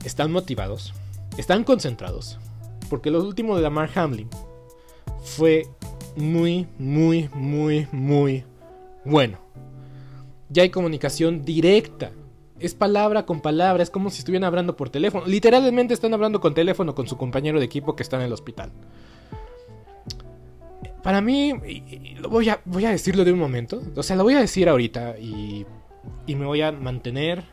están 0.05 0.33
motivados, 0.33 0.95
están 1.37 1.65
concentrados, 1.65 2.39
porque 2.89 3.11
lo 3.11 3.23
último 3.23 3.57
de 3.57 3.63
Lamar 3.63 3.91
Hamlin 3.95 4.29
fue 5.23 5.67
muy, 6.17 6.67
muy, 6.79 7.29
muy, 7.35 7.87
muy 7.93 8.45
bueno. 9.05 9.39
Ya 10.49 10.63
hay 10.63 10.71
comunicación 10.71 11.45
directa. 11.45 12.11
Es 12.59 12.75
palabra 12.75 13.25
con 13.25 13.41
palabra, 13.41 13.83
es 13.83 13.91
como 13.91 14.11
si 14.11 14.19
estuvieran 14.19 14.45
hablando 14.45 14.77
por 14.77 14.91
teléfono. 14.91 15.27
Literalmente 15.27 15.95
están 15.95 16.13
hablando 16.13 16.41
con 16.41 16.55
teléfono 16.55 16.95
con 16.95 17.07
su 17.07 17.17
compañero 17.17 17.59
de 17.59 17.65
equipo 17.65 17.97
que 17.97 18.03
está 18.03 18.17
en 18.17 18.23
el 18.23 18.33
hospital. 18.33 18.71
Para 21.03 21.21
mí, 21.21 21.53
voy 22.29 22.49
a, 22.49 22.61
voy 22.65 22.85
a 22.85 22.91
decirlo 22.91 23.25
de 23.25 23.33
un 23.33 23.39
momento. 23.39 23.81
O 23.97 24.03
sea, 24.03 24.17
lo 24.17 24.25
voy 24.25 24.35
a 24.35 24.41
decir 24.41 24.69
ahorita 24.69 25.19
y, 25.19 25.67
y 26.27 26.35
me 26.35 26.47
voy 26.47 26.63
a 26.63 26.73
mantener 26.73 27.45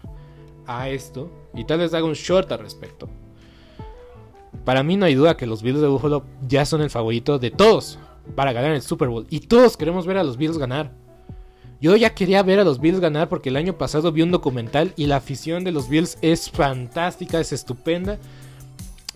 a 0.66 0.90
esto. 0.90 1.32
Y 1.54 1.66
tal 1.66 1.80
vez 1.80 1.94
haga 1.94 2.06
un 2.06 2.14
short 2.14 2.52
al 2.52 2.60
respecto. 2.60 3.10
Para 4.66 4.84
mí 4.84 4.98
no 4.98 5.06
hay 5.06 5.16
duda 5.16 5.38
que 5.38 5.48
los 5.48 5.64
Bills 5.64 5.80
de 5.80 5.88
Buffalo 5.88 6.26
ya 6.46 6.66
son 6.66 6.82
el 6.82 6.90
favorito 6.90 7.40
de 7.40 7.52
todos 7.52 8.00
para 8.36 8.52
ganar 8.52 8.72
el 8.72 8.82
Super 8.82 9.08
Bowl. 9.08 9.26
Y 9.30 9.42
todos 9.42 9.78
queremos 9.78 10.06
ver 10.06 10.18
a 10.18 10.24
los 10.24 10.38
Bills 10.38 10.58
ganar. 10.58 10.92
Yo 11.80 11.96
ya 11.96 12.16
quería 12.16 12.44
ver 12.44 12.60
a 12.60 12.64
los 12.64 12.80
Bills 12.80 13.00
ganar 13.00 13.30
porque 13.30 13.50
el 13.50 13.56
año 13.56 13.78
pasado 13.78 14.12
vi 14.12 14.24
un 14.24 14.32
documental 14.32 14.94
y 14.96 15.06
la 15.06 15.18
afición 15.18 15.64
de 15.64 15.72
los 15.72 15.90
Bills 15.90 16.18
es 16.22 16.50
fantástica, 16.50 17.40
es 17.40 17.54
estupenda. 17.54 18.18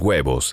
huevos. 0.00 0.52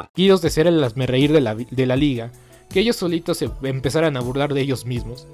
De 0.15 0.49
ser 0.49 0.67
el 0.67 0.91
reír 1.07 1.31
de 1.31 1.41
la, 1.41 1.55
de 1.55 1.85
la 1.85 1.95
liga, 1.95 2.31
que 2.69 2.79
ellos 2.79 2.95
solitos 2.95 3.37
se 3.37 3.49
empezaran 3.63 4.15
a 4.17 4.21
burlar 4.21 4.53
de 4.53 4.61
ellos 4.61 4.85
mismos. 4.85 5.27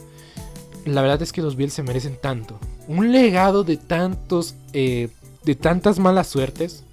La 0.86 1.01
verdad 1.01 1.21
es 1.21 1.34
que 1.34 1.41
los 1.41 1.56
Bills 1.56 1.73
se 1.73 1.84
merecen 1.84 2.17
tanto. 2.19 2.60
Un 2.88 3.12
legado 3.12 3.63
de 3.63 3.77
tantos, 3.77 4.56
eh, 4.73 5.10
de 5.43 5.56
tantas 5.56 5.99
malas 5.99 6.27
suertes, 6.27 6.84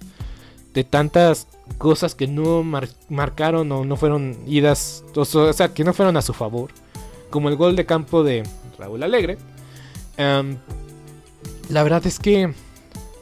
de 0.73 0.83
tantas 0.83 1.47
cosas 1.77 2.13
que 2.13 2.27
no 2.27 2.61
mar- 2.63 2.89
marcaron 3.09 3.71
o 3.71 3.85
no 3.85 3.95
fueron 3.95 4.37
idas, 4.45 5.03
o 5.15 5.25
sea, 5.25 5.73
que 5.73 5.83
no 5.83 5.93
fueron 5.93 6.17
a 6.17 6.21
su 6.21 6.33
favor, 6.33 6.71
como 7.29 7.49
el 7.49 7.55
gol 7.55 7.75
de 7.75 7.85
campo 7.85 8.23
de 8.23 8.43
Raúl 8.77 9.01
Alegre. 9.01 9.37
La 11.69 11.81
verdad 11.83 12.05
es 12.05 12.19
que 12.19 12.53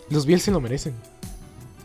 los 0.09 0.25
Bills 0.25 0.43
se 0.43 0.51
lo 0.51 0.59
merecen. 0.59 0.93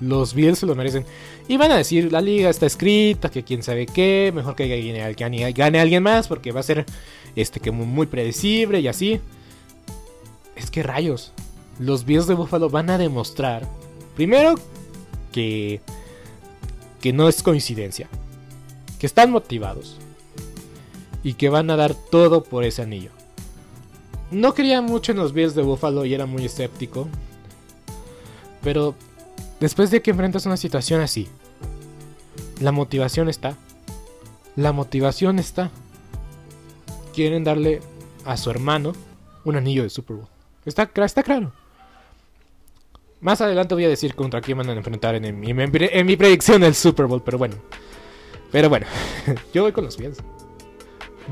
Los 0.01 0.35
Bills 0.35 0.59
se 0.59 0.67
lo 0.67 0.75
merecen. 0.75 1.05
Y 1.49 1.57
van 1.57 1.73
a 1.73 1.77
decir, 1.77 2.13
la 2.13 2.21
liga 2.21 2.51
está 2.51 2.67
escrita, 2.67 3.31
que 3.31 3.43
quién 3.43 3.63
sabe 3.63 3.87
qué, 3.87 4.33
mejor 4.35 4.55
que 4.55 4.69
gane, 4.69 5.15
gane- 5.15 5.53
gane 5.53 5.81
alguien 5.81 6.03
más, 6.03 6.29
porque 6.29 6.53
va 6.53 6.61
a 6.61 6.65
ser 6.65 6.87
este 7.35 7.61
que 7.61 7.71
muy 7.71 8.07
predecible 8.07 8.81
y 8.81 8.89
así. 8.89 9.21
Es 10.55 10.71
que 10.71 10.83
rayos, 10.83 11.33
los 11.79 12.05
Bills 12.05 12.27
de 12.27 12.35
Buffalo 12.35 12.71
van 12.71 12.91
a 12.91 12.99
demostrar, 12.99 13.69
primero, 14.17 14.55
que, 15.33 15.81
que 17.01 17.13
no 17.13 17.29
es 17.29 17.43
coincidencia, 17.43 18.09
que 18.99 19.07
están 19.07 19.31
motivados 19.31 19.97
y 21.23 21.35
que 21.35 21.49
van 21.49 21.71
a 21.71 21.77
dar 21.77 21.95
todo 21.95 22.43
por 22.45 22.65
ese 22.65 22.83
anillo. 22.83 23.11
No 24.31 24.55
creía 24.55 24.83
mucho 24.83 25.13
en 25.13 25.19
los 25.19 25.33
Bills 25.33 25.55
de 25.55 25.63
Buffalo 25.63 26.05
y 26.05 26.15
era 26.15 26.27
muy 26.27 26.45
escéptico, 26.45 27.09
pero 28.63 28.95
después 29.61 29.91
de 29.91 30.03
que 30.03 30.11
enfrentas 30.11 30.47
una 30.47 30.57
situación 30.57 31.01
así, 31.01 31.29
la 32.61 32.73
motivación 32.73 33.29
está. 33.29 33.57
La 34.57 34.73
motivación 34.73 35.39
está. 35.39 35.71
Quieren 37.15 37.45
darle 37.45 37.81
a 38.25 38.37
su 38.37 38.51
hermano 38.51 38.93
un 39.45 39.57
anillo 39.57 39.83
de 39.83 39.91
Super 39.91 40.17
Bowl. 40.17 40.29
Está, 40.65 40.91
está 41.05 41.23
claro. 41.23 41.53
Más 43.21 43.41
adelante 43.41 43.75
voy 43.75 43.85
a 43.85 43.89
decir 43.89 44.15
contra 44.15 44.41
quién 44.41 44.59
van 44.59 44.69
a 44.69 44.73
enfrentar 44.73 45.15
en, 45.15 45.25
en 45.25 45.45
en 45.45 46.07
mi 46.07 46.17
predicción 46.17 46.61
del 46.61 46.75
Super 46.75 47.07
Bowl, 47.07 47.23
pero 47.25 47.39
bueno. 47.39 47.57
Pero 48.51 48.69
bueno, 48.69 48.87
yo 49.55 49.63
voy 49.63 49.73
con 49.73 49.85
los 49.85 49.97
Bills. 49.97 50.19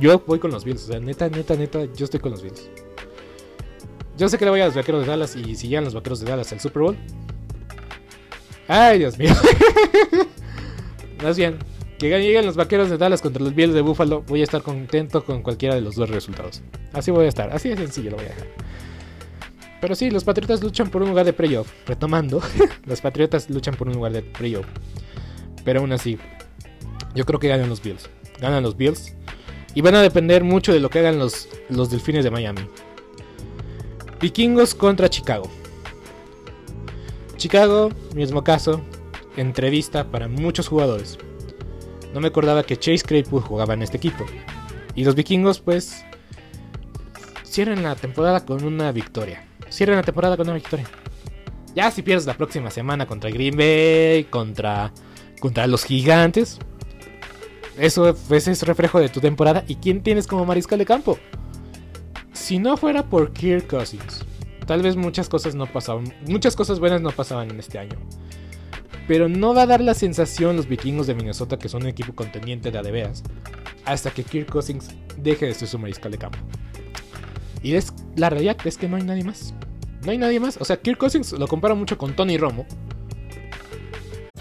Yo 0.01 0.23
voy 0.27 0.39
con 0.39 0.51
los 0.51 0.65
Bills. 0.65 0.85
O 0.85 0.87
sea, 0.89 1.01
neta, 1.01 1.29
neta, 1.29 1.55
neta, 1.55 1.85
yo 1.95 2.05
estoy 2.05 2.21
con 2.21 2.33
los 2.33 2.43
Bills. 2.43 2.69
Yo 4.17 4.29
sé 4.29 4.39
que 4.39 4.45
le 4.45 4.51
voy 4.51 4.61
a 4.61 4.67
los 4.67 4.75
vaqueros 4.75 5.03
de 5.03 5.09
Dallas 5.09 5.37
y 5.37 5.57
si 5.57 5.69
llegan 5.69 5.85
los 5.85 5.95
vaqueros 5.95 6.21
de 6.21 6.27
Dallas 6.27 6.53
al 6.53 6.61
Super 6.61 6.83
Bowl. 6.83 6.97
Ay, 8.69 8.99
Dios 8.99 9.19
mío. 9.19 9.35
Más 11.23 11.37
bien, 11.37 11.59
que 11.99 12.09
lleguen 12.09 12.45
los 12.45 12.57
vaqueros 12.57 12.91
de 12.91 12.99
Dallas 12.99 13.23
contra 13.23 13.43
los 13.43 13.55
Bills 13.55 13.75
de 13.75 13.81
Buffalo. 13.81 14.23
Voy 14.27 14.41
a 14.41 14.45
estar 14.45 14.63
contento 14.63 15.25
con 15.25 15.43
cualquiera 15.43 15.75
de 15.75 15.81
los 15.81 15.95
dos 15.97 16.11
resultados. 16.11 16.63
Así 16.93 17.11
voy 17.11 17.27
a 17.27 17.29
estar, 17.29 17.53
así 17.53 17.69
de 17.69 17.77
sencillo 17.77 18.11
lo 18.11 18.17
voy 18.17 18.27
a 18.27 18.29
dejar. 18.31 18.47
Pero 19.81 19.95
sí, 19.95 20.11
los 20.11 20.25
Patriotas 20.25 20.63
luchan 20.63 20.91
por 20.91 21.03
un 21.03 21.11
lugar 21.11 21.25
de 21.25 21.33
playoff. 21.33 21.71
Retomando, 21.87 22.43
los 22.87 23.01
Patriotas 23.01 23.49
luchan 23.51 23.75
por 23.75 23.89
un 23.89 23.95
lugar 23.95 24.13
de 24.13 24.23
playoff. 24.23 24.67
Pero 25.65 25.81
aún 25.81 25.93
así, 25.93 26.19
yo 27.15 27.25
creo 27.25 27.41
que 27.41 27.49
ganan 27.49 27.69
los 27.69 27.83
Bills. 27.83 28.09
Ganan 28.41 28.63
los 28.63 28.77
Bills. 28.77 29.15
Y 29.75 29.83
van 29.83 29.95
a 29.95 30.03
depender 30.03 30.43
mucho 30.43 30.73
de 30.73 30.81
lo 30.81 30.89
que 30.89 31.01
hagan 31.01 31.19
los, 31.19 31.49
los 31.69 31.91
Delfines 31.91 32.25
de 32.25 32.31
Miami. 32.31 32.63
Vikingos 34.21 34.75
contra 34.75 35.11
Chicago. 35.11 35.51
Chicago, 37.37 37.91
mismo 38.15 38.43
caso, 38.43 38.81
entrevista 39.37 40.11
para 40.11 40.29
muchos 40.29 40.69
jugadores. 40.69 41.19
No 42.15 42.21
me 42.21 42.29
acordaba 42.29 42.63
que 42.63 42.79
Chase 42.79 43.05
Claypool 43.05 43.43
jugaba 43.43 43.75
en 43.75 43.83
este 43.83 43.99
equipo. 43.99 44.25
Y 44.95 45.05
los 45.05 45.15
vikingos, 45.15 45.61
pues, 45.61 46.05
cierran 47.45 47.83
la 47.83 47.95
temporada 47.95 48.45
con 48.45 48.65
una 48.65 48.91
victoria. 48.93 49.47
Cierran 49.69 49.97
la 49.97 50.03
temporada 50.03 50.37
con 50.37 50.47
una 50.47 50.55
victoria. 50.55 50.87
Ya 51.75 51.91
si 51.91 52.01
pierdes 52.01 52.27
la 52.27 52.37
próxima 52.37 52.71
semana 52.71 53.07
contra 53.07 53.31
Green 53.31 53.57
Bay, 53.57 54.25
contra, 54.25 54.93
contra 55.41 55.67
los 55.67 55.85
gigantes, 55.85 56.59
eso 57.79 58.17
pues, 58.29 58.49
es 58.49 58.63
reflejo 58.63 58.99
de 58.99 59.11
tu 59.11 59.21
temporada. 59.21 59.65
¿Y 59.69 59.77
quién 59.77 60.03
tienes 60.03 60.27
como 60.27 60.47
mariscal 60.47 60.79
de 60.79 60.87
campo? 60.87 61.19
Si 62.33 62.59
no 62.59 62.77
fuera 62.79 63.03
por 63.03 63.33
Kirk 63.33 63.67
Cousins, 63.67 64.25
tal 64.67 64.83
vez 64.83 64.97
muchas 64.97 65.29
cosas 65.29 65.55
no 65.55 65.67
pasaban, 65.67 66.13
muchas 66.29 66.57
cosas 66.57 66.81
buenas 66.81 67.01
no 67.01 67.11
pasaban 67.11 67.51
en 67.51 67.59
este 67.59 67.79
año. 67.79 67.97
Pero 69.09 69.29
no 69.29 69.55
va 69.55 69.63
a 69.63 69.67
dar 69.67 69.81
la 69.81 69.95
sensación 69.95 70.57
los 70.57 70.69
vikingos 70.69 71.07
de 71.07 71.15
Minnesota 71.15 71.59
que 71.59 71.69
son 71.69 71.83
un 71.83 71.89
equipo 71.89 72.13
contendiente 72.15 72.71
de 72.71 72.79
adeveas 72.79 73.23
hasta 73.85 74.11
que 74.11 74.25
Kirk 74.25 74.51
Cousins 74.51 74.91
deje 75.17 75.47
de 75.47 75.55
ser 75.55 75.69
su 75.69 75.79
mariscal 75.79 76.11
de 76.11 76.19
campo. 76.19 76.39
Y 77.63 77.75
es, 77.75 77.93
la 78.17 78.31
realidad 78.31 78.57
es 78.65 78.77
que 78.77 78.89
no 78.89 78.97
hay 78.97 79.05
nadie 79.05 79.25
más. 79.25 79.55
No 80.05 80.11
hay 80.11 80.19
nadie 80.19 80.41
más. 80.41 80.59
O 80.61 80.65
sea, 80.65 80.77
Kirk 80.77 80.99
Cousins 80.99 81.33
lo 81.33 81.47
compara 81.47 81.75
mucho 81.75 81.97
con 81.97 82.15
Tony 82.15 82.37
Romo, 82.37 82.67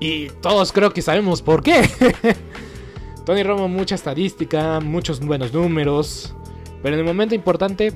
Y 0.00 0.30
todos 0.40 0.72
creo 0.72 0.92
que 0.92 1.02
sabemos 1.02 1.42
por 1.42 1.62
qué. 1.62 1.88
Tony 3.26 3.42
Romo, 3.42 3.68
mucha 3.68 3.94
estadística, 3.94 4.80
muchos 4.80 5.20
buenos 5.20 5.52
números. 5.52 6.34
Pero 6.82 6.94
en 6.94 7.00
el 7.00 7.06
momento 7.06 7.34
importante. 7.34 7.92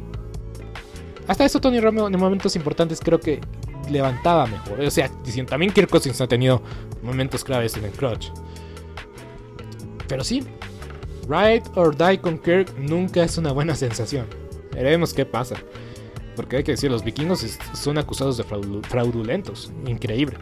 Hasta 1.26 1.46
eso, 1.46 1.60
Tony 1.60 1.80
Romo, 1.80 2.06
en 2.06 2.18
momentos 2.18 2.54
importantes, 2.56 3.00
creo 3.00 3.18
que 3.18 3.40
levantaba 3.90 4.46
mejor. 4.46 4.80
O 4.80 4.90
sea, 4.90 5.10
diciendo, 5.24 5.48
también 5.48 5.72
Kirk 5.72 5.88
Cousins 5.88 6.20
ha 6.20 6.26
tenido 6.26 6.62
momentos 7.02 7.42
claves 7.42 7.74
en 7.78 7.84
el 7.86 7.92
clutch. 7.92 8.28
Pero 10.06 10.22
sí, 10.22 10.44
Ride 11.26 11.62
or 11.74 11.96
Die 11.96 12.20
con 12.20 12.38
Kirk 12.38 12.76
nunca 12.78 13.24
es 13.24 13.38
una 13.38 13.52
buena 13.52 13.74
sensación. 13.74 14.26
Veremos 14.72 15.14
qué 15.14 15.24
pasa. 15.24 15.56
Porque 16.36 16.56
hay 16.56 16.64
que 16.64 16.72
decir, 16.72 16.90
los 16.90 17.02
vikingos 17.02 17.58
son 17.72 17.96
acusados 17.96 18.36
de 18.36 18.44
fraudulentos. 18.44 19.72
Increíble. 19.86 20.36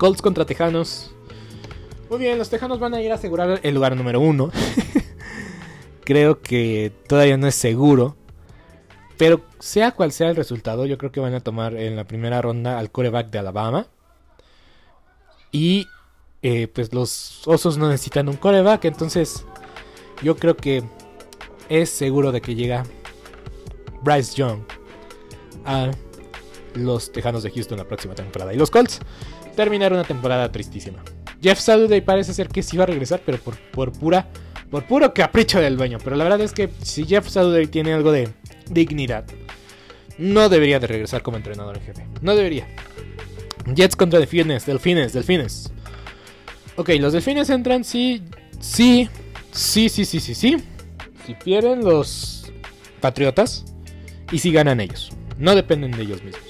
Colts 0.00 0.22
contra 0.22 0.46
Tejanos. 0.46 1.10
Muy 2.08 2.20
bien, 2.20 2.38
los 2.38 2.48
Tejanos 2.48 2.80
van 2.80 2.94
a 2.94 3.02
ir 3.02 3.12
a 3.12 3.16
asegurar 3.16 3.60
el 3.62 3.74
lugar 3.74 3.94
número 3.94 4.18
uno. 4.18 4.50
creo 6.04 6.40
que 6.40 6.90
todavía 7.06 7.36
no 7.36 7.46
es 7.46 7.54
seguro. 7.54 8.16
Pero 9.18 9.42
sea 9.58 9.92
cual 9.92 10.10
sea 10.12 10.30
el 10.30 10.36
resultado, 10.36 10.86
yo 10.86 10.96
creo 10.96 11.12
que 11.12 11.20
van 11.20 11.34
a 11.34 11.40
tomar 11.40 11.76
en 11.76 11.96
la 11.96 12.04
primera 12.04 12.40
ronda 12.40 12.78
al 12.78 12.90
coreback 12.90 13.28
de 13.28 13.40
Alabama. 13.40 13.88
Y 15.52 15.86
eh, 16.40 16.66
pues 16.68 16.94
los 16.94 17.46
osos 17.46 17.76
no 17.76 17.90
necesitan 17.90 18.30
un 18.30 18.36
coreback. 18.36 18.86
Entonces 18.86 19.44
yo 20.22 20.34
creo 20.36 20.56
que 20.56 20.82
es 21.68 21.90
seguro 21.90 22.32
de 22.32 22.40
que 22.40 22.54
llega 22.54 22.86
Bryce 24.00 24.34
Young 24.34 24.60
a 25.66 25.90
los 26.72 27.12
Tejanos 27.12 27.42
de 27.42 27.50
Houston 27.50 27.76
la 27.76 27.84
próxima 27.84 28.14
temporada. 28.14 28.54
Y 28.54 28.56
los 28.56 28.70
Colts 28.70 29.00
terminar 29.50 29.92
una 29.92 30.04
temporada 30.04 30.50
tristísima. 30.50 31.02
Jeff 31.42 31.58
Saturday 31.58 32.00
parece 32.00 32.34
ser 32.34 32.48
que 32.48 32.62
sí 32.62 32.76
va 32.76 32.84
a 32.84 32.86
regresar, 32.86 33.22
pero 33.24 33.38
por, 33.38 33.56
por 33.56 33.92
pura 33.92 34.28
por 34.70 34.84
puro 34.84 35.12
capricho 35.12 35.60
del 35.60 35.76
dueño. 35.76 35.98
Pero 36.02 36.16
la 36.16 36.24
verdad 36.24 36.40
es 36.40 36.52
que 36.52 36.70
si 36.82 37.04
Jeff 37.04 37.28
Saturday 37.28 37.66
tiene 37.66 37.92
algo 37.92 38.12
de 38.12 38.28
dignidad, 38.70 39.24
no 40.18 40.48
debería 40.48 40.78
de 40.78 40.86
regresar 40.86 41.22
como 41.22 41.36
entrenador 41.36 41.76
en 41.76 41.82
jefe. 41.82 42.06
No 42.20 42.34
debería. 42.36 42.68
Jets 43.74 43.96
contra 43.96 44.18
Delfines, 44.18 44.66
Delfines, 44.66 45.12
Delfines. 45.12 45.72
Ok, 46.76 46.90
los 47.00 47.12
Delfines 47.12 47.50
entran 47.50 47.84
sí, 47.84 48.22
sí, 48.60 49.08
sí, 49.50 49.88
sí, 49.88 50.04
sí, 50.04 50.20
sí, 50.20 50.34
sí. 50.34 50.56
Si 51.26 51.34
pierden 51.34 51.84
los 51.84 52.52
Patriotas 53.00 53.64
y 54.30 54.38
si 54.38 54.52
ganan 54.52 54.80
ellos. 54.80 55.10
No 55.38 55.54
dependen 55.54 55.92
de 55.92 56.02
ellos 56.02 56.22
mismos. 56.22 56.49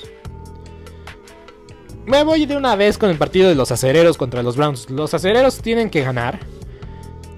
Me 2.10 2.24
voy 2.24 2.44
de 2.44 2.56
una 2.56 2.74
vez 2.74 2.98
con 2.98 3.08
el 3.08 3.16
partido 3.18 3.48
de 3.48 3.54
los 3.54 3.70
acereros 3.70 4.18
contra 4.18 4.42
los 4.42 4.56
Browns. 4.56 4.90
Los 4.90 5.14
acereros 5.14 5.62
tienen 5.62 5.90
que 5.90 6.02
ganar. 6.02 6.40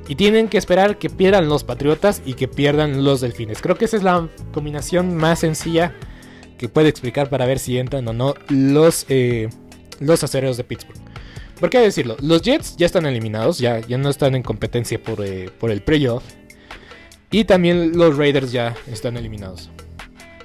Y 0.08 0.14
tienen 0.14 0.48
que 0.48 0.56
esperar 0.56 0.96
que 0.96 1.10
pierdan 1.10 1.46
los 1.46 1.62
Patriotas 1.62 2.22
y 2.24 2.32
que 2.32 2.48
pierdan 2.48 3.04
los 3.04 3.20
Delfines. 3.20 3.60
Creo 3.60 3.76
que 3.76 3.84
esa 3.84 3.98
es 3.98 4.02
la 4.02 4.28
combinación 4.50 5.14
más 5.14 5.40
sencilla 5.40 5.94
que 6.56 6.70
puede 6.70 6.88
explicar 6.88 7.28
para 7.28 7.44
ver 7.44 7.58
si 7.58 7.76
entran 7.76 8.08
o 8.08 8.14
no 8.14 8.34
los, 8.48 9.04
eh, 9.10 9.50
los 10.00 10.24
acereros 10.24 10.56
de 10.56 10.64
Pittsburgh. 10.64 11.02
¿Por 11.60 11.68
qué 11.68 11.80
decirlo? 11.80 12.16
Los 12.22 12.40
Jets 12.40 12.74
ya 12.78 12.86
están 12.86 13.04
eliminados, 13.04 13.58
ya, 13.58 13.78
ya 13.80 13.98
no 13.98 14.08
están 14.08 14.34
en 14.34 14.42
competencia 14.42 15.00
por, 15.02 15.22
eh, 15.22 15.50
por 15.60 15.70
el 15.70 15.82
playoff. 15.82 16.24
Y 17.30 17.44
también 17.44 17.92
los 17.94 18.16
Raiders 18.16 18.52
ya 18.52 18.74
están 18.90 19.18
eliminados. 19.18 19.68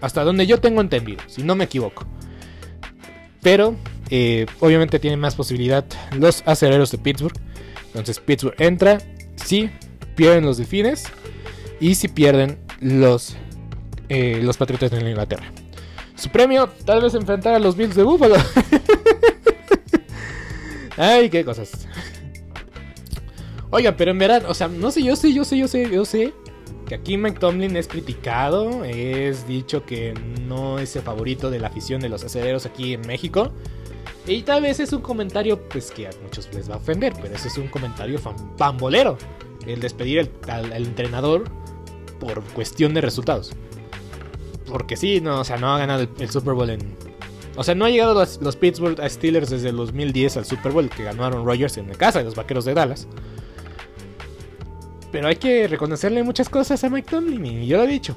Hasta 0.01 0.25
donde 0.25 0.45
yo 0.45 0.59
tengo 0.59 0.81
entendido, 0.81 1.21
si 1.27 1.43
no 1.43 1.55
me 1.55 1.63
equivoco. 1.63 2.05
Pero 3.41 3.75
eh, 4.10 4.46
obviamente 4.60 5.00
tienen 5.00 5.20
más 5.20 5.36
posibilidad 5.36 5.86
los 6.17 6.43
acereros 6.46 6.91
de 6.91 6.98
Pittsburgh. 6.98 7.38
Entonces 7.88 8.20
Pittsburgh 8.20 8.56
entra. 8.60 9.00
Si 9.36 9.70
pierden 10.15 10.46
los 10.46 10.58
delfines. 10.58 11.06
Y 11.80 11.96
si 11.96 12.08
pierden 12.08 12.58
los, 12.80 13.36
eh, 14.10 14.39
los 14.41 14.58
Patriotas 14.58 14.91
de 14.91 15.10
Inglaterra. 15.10 15.52
Su 16.15 16.30
premio, 16.30 16.67
tal 16.86 17.02
vez 17.02 17.13
enfrentar 17.13 17.54
a 17.54 17.60
los 17.60 17.76
Bills 17.76 17.96
de 17.96 18.04
Buffalo. 18.04 18.36
Ay, 20.98 21.30
qué 21.30 21.46
cosas. 21.46 21.88
Oigan, 23.70 23.96
pero 23.96 24.12
en 24.12 24.17
verdad, 24.17 24.46
o 24.48 24.54
sea, 24.56 24.67
no 24.67 24.89
sé, 24.89 25.04
yo 25.04 25.15
sé, 25.15 25.32
yo 25.32 25.46
sé, 25.46 25.58
yo 25.58 25.67
sé, 25.67 25.89
yo 25.91 26.06
sé 26.06 26.34
que 26.88 26.96
aquí 26.96 27.17
Mike 27.17 27.39
es 27.78 27.88
criticado, 27.88 28.86
es 28.86 29.46
dicho 29.46 29.86
que 29.86 30.13
no 30.48 30.80
es 30.80 30.96
el 30.96 31.02
favorito 31.02 31.50
de 31.50 31.60
la 31.60 31.67
afición 31.67 32.00
de 32.00 32.10
los 32.10 32.24
acereros 32.24 32.65
aquí 32.65 32.93
en 32.93 33.02
México. 33.02 33.52
Y 34.27 34.41
tal 34.41 34.61
vez 34.61 34.79
es 34.81 34.91
un 34.91 35.01
comentario 35.01 35.57
pues 35.69 35.89
que 35.89 36.07
a 36.07 36.09
muchos 36.21 36.53
les 36.53 36.69
va 36.69 36.75
a 36.75 36.77
ofender, 36.77 37.13
pero 37.21 37.33
ese 37.33 37.47
es 37.47 37.57
un 37.57 37.69
comentario 37.69 38.19
pambolero. 38.57 39.17
El 39.65 39.79
despedir 39.79 40.31
al, 40.47 40.71
entrenador 40.73 41.45
por 42.19 42.43
cuestión 42.43 42.93
de 42.93 43.01
resultados. 43.01 43.53
Porque 44.65 44.97
sí, 44.97 45.21
no, 45.21 45.39
o 45.39 45.43
sea, 45.45 45.57
no 45.57 45.73
ha 45.73 45.79
ganado 45.79 46.07
el, 46.19 46.29
Super 46.29 46.53
Bowl 46.53 46.69
en... 46.69 46.95
O 47.55 47.63
sea, 47.63 47.73
no 47.73 47.85
ha 47.85 47.89
llegado 47.89 48.13
los, 48.13 48.55
Pittsburgh 48.57 48.99
Steelers 49.09 49.49
desde 49.49 49.69
el 49.69 49.77
2010 49.77 50.37
al 50.37 50.45
Super 50.45 50.73
Bowl 50.73 50.89
que 50.89 51.03
ganaron 51.03 51.45
Rogers 51.45 51.77
en 51.77 51.87
la 51.87 51.95
casa 51.95 52.19
de 52.19 52.25
los 52.25 52.35
Vaqueros 52.35 52.65
de 52.65 52.73
Dallas. 52.73 53.07
Pero 55.11 55.29
hay 55.29 55.37
que 55.37 55.67
reconocerle 55.67 56.21
muchas 56.23 56.49
cosas 56.49 56.83
a 56.83 56.89
Mike 56.89 57.09
Tomlin, 57.09 57.63
y 57.63 57.67
yo 57.67 57.77
lo 57.77 57.83
he 57.85 57.87
dicho. 57.87 58.15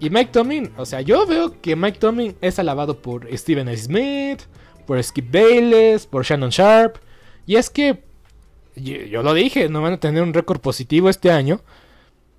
Y 0.00 0.08
Mike 0.08 0.30
Tomlin, 0.32 0.72
o 0.76 0.86
sea, 0.86 1.00
yo 1.00 1.26
veo 1.26 1.60
que 1.60 1.74
Mike 1.74 1.98
Tomlin 1.98 2.36
es 2.40 2.58
alabado 2.60 3.02
por 3.02 3.28
Steven 3.36 3.76
Smith, 3.76 4.42
por 4.88 5.00
Skip 5.04 5.30
Bayless, 5.30 6.06
por 6.06 6.24
Shannon 6.24 6.48
Sharp. 6.48 6.96
Y 7.44 7.56
es 7.56 7.68
que, 7.68 8.04
yo, 8.74 9.22
lo 9.22 9.34
dije, 9.34 9.68
no 9.68 9.82
van 9.82 9.92
a 9.92 10.00
tener 10.00 10.22
un 10.22 10.32
récord 10.32 10.60
positivo 10.60 11.10
este 11.10 11.30
año. 11.30 11.60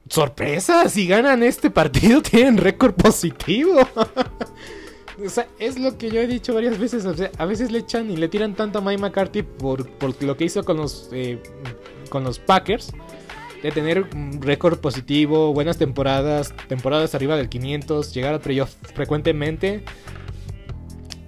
Sorpresa, 0.09 0.89
si 0.89 1.05
ganan 1.05 1.43
este 1.43 1.69
partido 1.69 2.21
tienen 2.23 2.57
récord 2.57 2.95
positivo. 2.95 3.79
o 5.23 5.29
sea, 5.29 5.47
es 5.59 5.77
lo 5.77 5.95
que 5.99 6.09
yo 6.09 6.21
he 6.21 6.25
dicho 6.25 6.55
varias 6.55 6.79
veces. 6.79 7.05
a 7.37 7.45
veces 7.45 7.71
le 7.71 7.77
echan 7.79 8.09
y 8.09 8.17
le 8.17 8.27
tiran 8.27 8.55
tanto 8.55 8.79
a 8.79 8.81
Mike 8.81 8.99
McCarthy 8.99 9.43
por, 9.43 9.87
lo 10.23 10.35
que 10.35 10.45
hizo 10.45 10.65
con 10.65 10.77
los, 10.77 11.09
eh, 11.11 11.39
con 12.09 12.23
los 12.23 12.39
Packers. 12.39 12.91
De 13.61 13.71
tener 13.71 14.07
un 14.15 14.41
récord 14.41 14.79
positivo, 14.79 15.53
buenas 15.53 15.77
temporadas, 15.77 16.55
temporadas 16.67 17.13
arriba 17.13 17.35
del 17.37 17.47
500, 17.49 18.11
llegar 18.11 18.33
al 18.33 18.39
playoff 18.39 18.73
frecuentemente. 18.95 19.83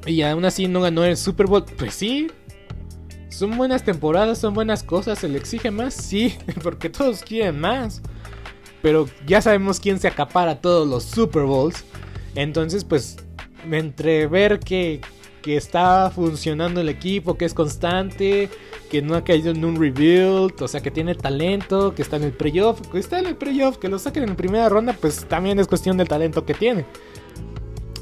Y 0.06 0.22
aún 0.24 0.46
así 0.46 0.68
no 0.68 0.82
ganó 0.82 1.04
el 1.04 1.18
Super 1.18 1.48
Bowl. 1.48 1.66
Pues 1.78 1.94
sí. 1.94 2.28
Son 3.30 3.58
buenas 3.58 3.84
temporadas, 3.84 4.38
son 4.38 4.54
buenas 4.54 4.84
cosas. 4.84 5.20
¿Se 5.20 5.28
le 5.28 5.38
exige 5.38 5.72
más? 5.72 5.94
Sí, 5.94 6.38
porque 6.64 6.90
todos 6.90 7.22
quieren 7.22 7.60
más. 7.60 8.02
Pero 8.82 9.08
ya 9.26 9.42
sabemos 9.42 9.80
quién 9.80 10.00
se 10.00 10.08
acapara 10.08 10.60
todos 10.60 10.88
los 10.88 11.04
Super 11.04 11.44
Bowls. 11.44 11.84
Entonces, 12.36 12.84
pues, 12.84 13.18
entre 13.70 14.28
ver 14.28 14.60
que, 14.60 15.02
que 15.42 15.58
está 15.58 16.12
funcionando 16.14 16.82
el 16.82 16.90
equipo, 16.90 17.38
que 17.38 17.46
es 17.46 17.54
constante, 17.54 18.50
que 18.90 19.02
no 19.02 19.16
ha 19.16 19.24
caído 19.24 19.52
en 19.52 19.64
un 19.64 19.80
rebuild, 19.80 20.62
o 20.62 20.68
sea, 20.68 20.82
que 20.82 20.92
tiene 20.92 21.16
talento, 21.16 21.94
que 21.96 22.02
está 22.02 22.18
en 22.18 22.24
el 22.24 22.34
playoff, 22.34 22.82
que 22.88 23.00
está 23.00 23.20
en 23.20 23.28
el 23.28 23.36
playoff, 23.36 23.78
que 23.78 23.88
lo 23.88 24.00
saquen 24.00 24.24
en 24.24 24.36
primera 24.36 24.68
ronda, 24.68 24.94
pues 25.00 25.26
también 25.26 25.60
es 25.60 25.68
cuestión 25.68 25.98
del 25.98 26.08
talento 26.08 26.46
que 26.46 26.54
tiene. 26.54 26.86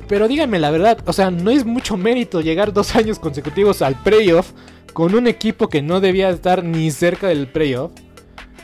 Pero 0.09 0.27
díganme 0.27 0.57
la 0.57 0.71
verdad, 0.71 0.97
o 1.05 1.13
sea, 1.13 1.29
no 1.29 1.51
es 1.51 1.65
mucho 1.65 1.95
mérito 1.95 2.41
llegar 2.41 2.73
dos 2.73 2.95
años 2.95 3.19
consecutivos 3.19 3.83
al 3.83 3.93
playoff 4.01 4.51
con 4.91 5.13
un 5.13 5.27
equipo 5.27 5.69
que 5.69 5.83
no 5.83 6.01
debía 6.01 6.31
estar 6.31 6.63
ni 6.63 6.89
cerca 6.89 7.27
del 7.27 7.47
playoff. 7.47 7.91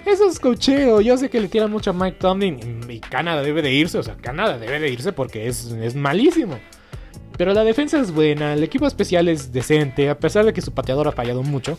Eso 0.08 0.28
es 0.28 0.40
cocheo. 0.40 1.02
Yo 1.02 1.18
sé 1.18 1.30
que 1.30 1.40
le 1.40 1.48
tiran 1.48 1.70
mucho 1.70 1.92
a 1.92 1.94
Mike 1.94 2.18
Tomlin 2.20 2.82
y 2.90 3.00
Canadá 3.00 3.44
debe 3.44 3.62
de 3.62 3.72
irse. 3.72 4.00
O 4.00 4.04
sea, 4.04 4.16
Canadá 4.16 4.58
debe 4.58 4.80
de 4.80 4.90
irse 4.90 5.14
porque 5.14 5.48
es, 5.48 5.66
es 5.66 5.96
malísimo. 5.96 6.58
Pero 7.38 7.54
la 7.54 7.64
defensa 7.64 8.00
es 8.00 8.12
buena, 8.12 8.54
el 8.54 8.64
equipo 8.64 8.88
especial 8.88 9.28
es 9.28 9.52
decente, 9.52 10.10
a 10.10 10.18
pesar 10.18 10.46
de 10.46 10.54
que 10.54 10.62
su 10.62 10.74
pateador 10.74 11.08
ha 11.08 11.12
fallado 11.12 11.44
mucho. 11.44 11.78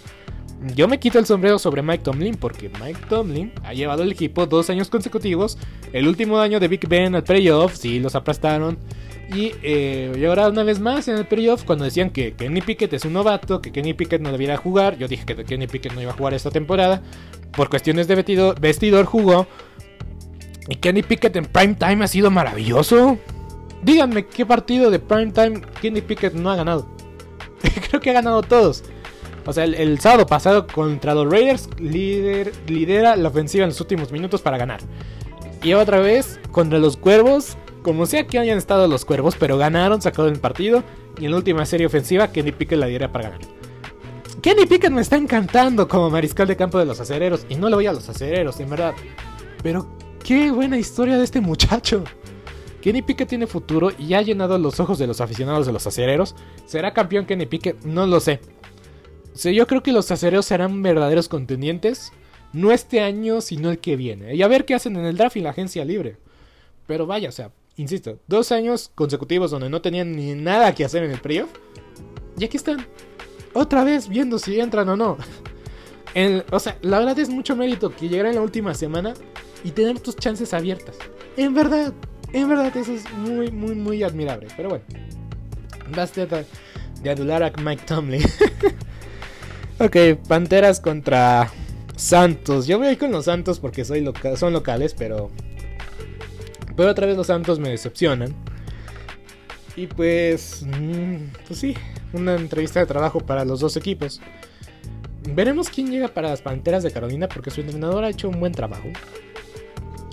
Yo 0.75 0.87
me 0.87 1.01
quito 1.01 1.19
el 1.19 1.27
sombrero 1.27 1.59
sobre 1.59 1.83
Mike 1.83 2.05
Tomlin 2.05 2.37
porque 2.37 2.71
Mike 2.81 3.01
Tomlin 3.09 3.53
ha 3.65 3.73
llevado 3.73 4.05
el 4.05 4.13
equipo 4.13 4.47
dos 4.47 4.71
años 4.71 4.91
consecutivos. 4.91 5.59
El 5.93 6.07
último 6.07 6.39
año 6.39 6.61
de 6.61 6.69
Big 6.69 6.87
Ben 6.89 7.17
al 7.17 7.25
playoff, 7.25 7.75
sí, 7.75 7.99
los 7.99 8.15
aplastaron. 8.15 8.79
Y, 9.35 9.53
eh, 9.63 10.25
ahora 10.29 10.49
una 10.49 10.63
vez 10.63 10.79
más 10.79 11.09
en 11.09 11.17
el 11.17 11.27
playoff, 11.27 11.65
cuando 11.65 11.85
decían 11.85 12.11
que 12.11 12.35
Kenny 12.35 12.61
Pickett 12.61 12.93
es 12.93 13.05
un 13.05 13.13
novato, 13.13 13.61
que 13.61 13.73
Kenny 13.73 13.93
Pickett 13.95 14.21
no 14.21 14.31
debiera 14.31 14.57
jugar, 14.57 14.97
yo 14.99 15.09
dije 15.09 15.25
que 15.25 15.45
Kenny 15.45 15.67
Pickett 15.67 15.93
no 15.95 16.01
iba 16.01 16.13
a 16.13 16.15
jugar 16.15 16.35
esta 16.35 16.51
temporada. 16.51 17.03
Por 17.57 17.69
cuestiones 17.69 18.07
de 18.07 18.15
vestidor, 18.15 18.61
vestidor 18.61 19.05
jugó. 19.05 19.47
Y 20.69 20.77
Kenny 20.77 21.03
Pickett 21.03 21.35
en 21.37 21.47
prime 21.47 21.75
time 21.75 22.05
ha 22.05 22.09
sido 22.09 22.31
maravilloso. 22.31 23.19
Díganme 23.83 24.27
qué 24.27 24.47
partido 24.47 24.91
de 24.91 24.99
prime 24.99 25.33
time 25.33 25.63
Kenny 25.81 26.01
Pickett 26.01 26.35
no 26.35 26.51
ha 26.51 26.57
ganado. 26.57 26.87
Creo 27.89 28.01
que 28.01 28.11
ha 28.11 28.15
ganado 28.15 28.43
todos. 28.43 28.85
O 29.45 29.53
sea, 29.53 29.65
el, 29.65 30.01
sábado 30.01 30.27
pasado 30.27 30.67
contra 30.67 31.15
los 31.15 31.31
Raiders 31.31 31.69
lidera 31.79 33.15
la 33.15 33.29
ofensiva 33.29 33.63
en 33.63 33.71
los 33.71 33.81
últimos 33.81 34.11
minutos 34.11 34.43
para 34.43 34.59
ganar. 34.59 34.81
Y 35.63 35.73
otra 35.75 36.01
vez 36.01 36.41
contra 36.51 36.81
los 36.81 36.97
Cuervos, 36.97 37.57
como 37.87 38.05
sea 38.07 38.27
que 38.27 38.41
hayan 38.41 38.59
estado 38.59 38.89
los 38.89 39.05
Cuervos, 39.05 39.37
pero 39.39 39.57
ganaron, 39.57 40.03
sacaron 40.03 40.33
el 40.33 40.41
partido. 40.41 40.83
Y 41.21 41.27
en 41.27 41.31
la 41.31 41.37
última 41.37 41.65
serie 41.65 41.87
ofensiva, 41.87 42.33
Kenny 42.33 42.51
Pickett 42.51 42.79
la 42.79 42.87
diera 42.87 43.13
para 43.13 43.31
ganar. 43.31 43.47
Kenny 44.43 44.67
Pickett 44.67 44.91
me 44.91 45.03
está 45.03 45.17
encantando 45.17 45.87
como 45.87 46.11
mariscal 46.11 46.49
de 46.49 46.57
campo 46.57 46.79
de 46.79 46.85
los 46.85 46.99
acereros. 46.99 47.47
Y 47.49 47.55
no 47.55 47.69
le 47.69 47.77
voy 47.77 47.87
a 47.87 47.93
los 47.93 48.09
acereros, 48.09 48.59
en 48.59 48.71
verdad. 48.71 48.93
Pero 49.63 49.87
qué 50.25 50.51
buena 50.51 50.77
historia 50.77 51.17
de 51.17 51.23
este 51.23 51.41
muchacho. 51.41 52.03
Kenny 52.81 53.03
Pickett 53.03 53.29
tiene 53.29 53.47
futuro 53.47 53.93
y 53.97 54.15
ha 54.15 54.23
llenado 54.23 54.59
los 54.59 54.81
ojos 54.81 54.99
de 54.99 55.07
los 55.07 55.21
aficionados 55.21 55.65
de 55.65 55.73
los 55.73 55.87
acereros. 55.87 56.35
¿Será 56.67 56.93
campeón 56.93 57.25
Kenny 57.25 57.47
Pickett? 57.47 57.85
No 57.85 58.05
lo 58.05 58.19
sé 58.19 58.41
yo 59.37 59.67
creo 59.67 59.83
que 59.83 59.93
los 59.93 60.11
acereros 60.11 60.47
serán 60.47 60.83
verdaderos 60.83 61.29
contendientes. 61.29 62.13
No 62.53 62.73
este 62.73 63.01
año, 63.01 63.41
sino 63.41 63.71
el 63.71 63.79
que 63.79 63.97
viene. 63.97 64.35
Y 64.35 64.43
a 64.43 64.49
ver 64.49 64.65
qué 64.65 64.75
hacen 64.75 64.97
en 64.97 65.05
el 65.05 65.17
draft 65.17 65.37
y 65.37 65.41
la 65.41 65.51
agencia 65.51 65.85
libre. 65.85 66.17
Pero 66.87 67.07
vaya, 67.07 67.29
o 67.29 67.33
sea, 67.33 67.51
insisto, 67.77 68.19
dos 68.27 68.53
años 68.53 68.91
consecutivos 68.95 69.51
donde 69.51 69.71
no 69.71 69.81
tenían 69.81 70.13
ni 70.13 70.35
nada 70.35 70.75
que 70.75 70.85
hacer 70.85 71.03
en 71.03 71.11
el 71.11 71.21
playoff. 71.21 71.51
Y 72.39 72.45
aquí 72.45 72.57
están. 72.57 72.87
Otra 73.53 73.85
vez 73.85 74.09
viendo 74.09 74.39
si 74.39 74.61
entran 74.61 74.89
o 74.89 74.97
no. 74.97 75.17
o 76.51 76.59
sea, 76.59 76.77
la 76.83 76.99
verdad 76.99 77.19
es 77.19 77.29
mucho 77.29 77.57
mérito 77.57 77.95
que 77.95 78.09
llegara 78.09 78.29
en 78.29 78.37
la 78.37 78.43
última 78.43 78.75
semana 78.75 79.15
y 79.65 79.71
tener 79.71 80.01
tus 80.01 80.17
chances 80.17 80.53
abiertas. 80.53 80.97
En 81.37 81.55
verdad, 81.55 81.93
en 82.33 82.49
verdad, 82.49 82.77
eso 82.77 82.93
es 82.93 83.11
muy, 83.13 83.51
muy, 83.51 83.75
muy 83.75 84.03
admirable. 84.03 84.49
Pero 84.57 84.69
bueno, 84.71 84.85
basta 85.95 86.27
de 86.27 87.11
adular 87.11 87.43
a 87.43 87.53
Mike 87.63 87.85
Tomlin. 87.87 88.23
Ok, 89.79 89.95
Panteras 90.27 90.81
contra 90.81 91.51
Santos. 91.97 92.67
Yo 92.67 92.79
voy 92.79 92.87
a 92.87 92.93
ir 92.93 92.99
con 92.99 93.13
los 93.13 93.27
Santos 93.27 93.61
porque 93.61 93.85
soy 93.85 94.11
son 94.37 94.55
locales, 94.55 94.95
pero. 94.95 95.31
Pero 96.77 96.91
otra 96.91 97.07
vez 97.07 97.17
los 97.17 97.29
Santos 97.29 97.59
me 97.59 97.71
decepcionan. 97.71 98.35
Y 99.77 99.87
pues. 99.87 100.65
Mm, 100.65 101.29
pues 101.47 101.59
sí, 101.59 101.75
una 102.13 102.35
entrevista 102.35 102.81
de 102.81 102.87
trabajo 102.87 103.21
para 103.21 103.45
los 103.45 103.61
dos 103.61 103.77
equipos. 103.77 104.21
Veremos 105.35 105.69
quién 105.69 105.91
llega 105.91 106.09
para 106.09 106.31
las 106.31 106.41
Panteras 106.41 106.83
de 106.83 106.93
Carolina 106.93 107.29
porque 107.29 107.51
su 107.51 107.61
entrenador 107.61 108.05
ha 108.05 108.11
hecho 108.11 108.29
un 108.29 108.39
buen 108.39 108.53
trabajo. 108.53 108.89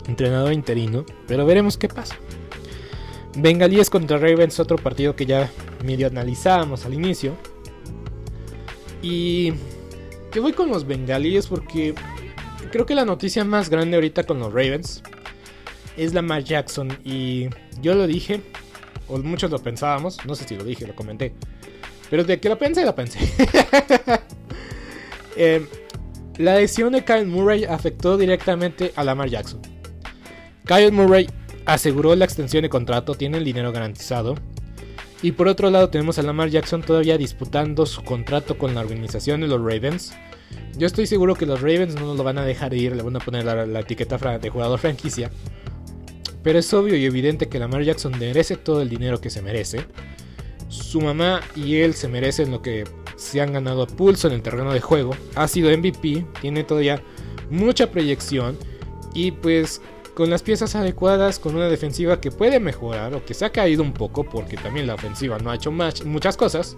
Entrenador 0.07 0.51
interino, 0.53 1.05
pero 1.27 1.45
veremos 1.45 1.77
qué 1.77 1.87
pasa. 1.87 2.15
Bengalíes 3.37 3.89
contra 3.89 4.17
Ravens, 4.17 4.59
otro 4.59 4.77
partido 4.77 5.15
que 5.15 5.25
ya 5.25 5.49
medio 5.83 6.07
analizábamos 6.07 6.85
al 6.85 6.93
inicio. 6.93 7.35
Y 9.01 9.53
que 10.31 10.39
voy 10.39 10.53
con 10.53 10.69
los 10.69 10.85
bengalíes 10.85 11.47
porque 11.47 11.93
creo 12.71 12.85
que 12.85 12.95
la 12.95 13.05
noticia 13.05 13.43
más 13.43 13.69
grande 13.69 13.95
ahorita 13.95 14.23
con 14.23 14.39
los 14.39 14.51
Ravens 14.51 15.03
es 15.97 16.13
la 16.13 16.21
Lamar 16.21 16.43
Jackson. 16.43 16.97
Y 17.03 17.49
yo 17.81 17.95
lo 17.95 18.07
dije, 18.07 18.41
o 19.07 19.17
muchos 19.17 19.51
lo 19.51 19.59
pensábamos, 19.59 20.25
no 20.25 20.35
sé 20.35 20.47
si 20.47 20.55
lo 20.55 20.63
dije, 20.63 20.87
lo 20.87 20.95
comenté. 20.95 21.33
Pero 22.09 22.23
de 22.23 22.39
que 22.39 22.49
lo 22.49 22.57
pensé, 22.57 22.85
lo 22.85 22.95
pensé. 22.95 23.19
Eh, 25.35 25.65
la 26.37 26.57
lesión 26.57 26.93
de 26.93 27.03
Kyle 27.03 27.25
Murray 27.25 27.63
afectó 27.63 28.19
directamente 28.19 28.93
a 28.95 29.03
Lamar 29.03 29.29
Jackson. 29.29 29.59
Kyle 30.63 30.91
Murray 30.91 31.27
aseguró 31.65 32.15
la 32.15 32.25
extensión 32.25 32.61
de 32.61 32.69
contrato, 32.69 33.15
tiene 33.15 33.39
el 33.39 33.43
dinero 33.43 33.71
garantizado. 33.71 34.35
Y 35.23 35.31
por 35.31 35.47
otro 35.47 35.69
lado 35.69 35.89
tenemos 35.89 36.19
a 36.19 36.21
Lamar 36.21 36.49
Jackson 36.49 36.81
todavía 36.81 37.17
disputando 37.17 37.85
su 37.85 38.03
contrato 38.03 38.57
con 38.57 38.75
la 38.75 38.81
organización 38.81 39.41
de 39.41 39.47
los 39.47 39.59
Ravens. 39.59 40.13
Yo 40.77 40.85
estoy 40.85 41.07
seguro 41.07 41.35
que 41.35 41.45
los 41.45 41.61
Ravens 41.61 41.95
no 41.95 42.13
lo 42.13 42.23
van 42.23 42.37
a 42.37 42.43
dejar 42.43 42.73
ir, 42.73 42.95
le 42.95 43.03
van 43.03 43.15
a 43.15 43.19
poner 43.19 43.45
la, 43.45 43.79
etiqueta 43.79 44.17
de 44.37 44.49
jugador 44.49 44.79
franquicia. 44.79 45.31
Pero 46.43 46.59
es 46.59 46.73
obvio 46.73 46.95
y 46.95 47.05
evidente 47.05 47.47
que 47.47 47.59
Lamar 47.59 47.83
Jackson 47.83 48.17
merece 48.19 48.57
todo 48.57 48.81
el 48.81 48.89
dinero 48.89 49.21
que 49.21 49.29
se 49.29 49.41
merece. 49.41 49.85
Su 50.67 51.01
mamá 51.01 51.41
y 51.55 51.77
él 51.77 51.93
se 51.93 52.07
merecen 52.07 52.51
lo 52.51 52.61
que 52.61 52.83
se 53.15 53.41
han 53.41 53.53
ganado 53.53 53.83
a 53.83 53.87
pulso 53.87 54.27
en 54.27 54.33
el 54.33 54.41
terreno 54.41 54.73
de 54.73 54.81
juego. 54.81 55.15
Ha 55.35 55.47
sido 55.47 55.75
MVP, 55.75 56.25
tiene 56.41 56.63
todavía 56.63 57.01
mucha 57.49 57.89
proyección. 57.89 58.57
Y 59.13 59.31
pues 59.31 59.81
con 60.13 60.29
las 60.29 60.43
piezas 60.43 60.75
adecuadas, 60.75 61.39
con 61.39 61.55
una 61.55 61.69
defensiva 61.69 62.19
que 62.21 62.31
puede 62.31 62.59
mejorar 62.59 63.13
o 63.15 63.25
que 63.25 63.33
se 63.33 63.45
ha 63.45 63.51
caído 63.51 63.81
un 63.81 63.93
poco 63.93 64.23
porque 64.23 64.57
también 64.57 64.87
la 64.87 64.95
ofensiva 64.95 65.39
no 65.39 65.49
ha 65.49 65.55
hecho 65.55 65.71
muchas 65.71 66.37
cosas. 66.37 66.77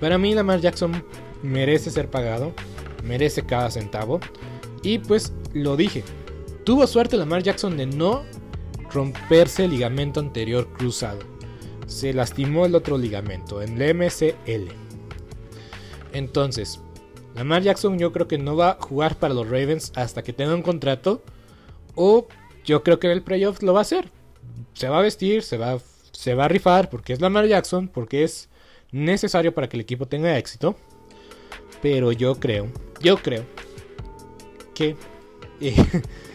Para 0.00 0.18
mí 0.18 0.34
Lamar 0.34 0.60
Jackson 0.60 1.04
merece 1.42 1.90
ser 1.90 2.10
pagado, 2.10 2.52
merece 3.04 3.42
cada 3.42 3.70
centavo 3.70 4.20
y 4.82 4.98
pues 4.98 5.32
lo 5.54 5.76
dije. 5.76 6.04
Tuvo 6.66 6.84
suerte 6.88 7.16
Lamar 7.16 7.44
Jackson 7.44 7.76
de 7.76 7.86
no 7.86 8.24
romperse 8.90 9.66
el 9.66 9.70
ligamento 9.70 10.18
anterior 10.18 10.66
cruzado. 10.76 11.20
Se 11.86 12.12
lastimó 12.12 12.66
el 12.66 12.74
otro 12.74 12.98
ligamento, 12.98 13.62
en 13.62 13.80
el 13.80 13.94
MCL. 13.94 14.72
Entonces, 16.12 16.80
Lamar 17.36 17.62
Jackson 17.62 18.00
yo 18.00 18.12
creo 18.12 18.26
que 18.26 18.38
no 18.38 18.56
va 18.56 18.70
a 18.70 18.82
jugar 18.82 19.16
para 19.16 19.32
los 19.32 19.48
Ravens 19.48 19.92
hasta 19.94 20.24
que 20.24 20.32
tenga 20.32 20.56
un 20.56 20.62
contrato 20.62 21.22
o 21.94 22.26
yo 22.64 22.82
creo 22.82 22.98
que 22.98 23.06
en 23.06 23.12
el 23.12 23.22
playoff 23.22 23.62
lo 23.62 23.72
va 23.72 23.78
a 23.78 23.82
hacer. 23.82 24.10
Se 24.74 24.88
va 24.88 24.98
a 24.98 25.02
vestir, 25.02 25.44
se 25.44 25.58
va, 25.58 25.78
se 26.10 26.34
va 26.34 26.46
a 26.46 26.48
rifar 26.48 26.90
porque 26.90 27.12
es 27.12 27.20
Lamar 27.20 27.46
Jackson, 27.46 27.86
porque 27.86 28.24
es 28.24 28.48
necesario 28.90 29.54
para 29.54 29.68
que 29.68 29.76
el 29.76 29.82
equipo 29.82 30.06
tenga 30.06 30.36
éxito. 30.36 30.74
Pero 31.80 32.10
yo 32.10 32.40
creo, 32.40 32.66
yo 33.00 33.18
creo 33.18 33.44
que, 34.74 34.96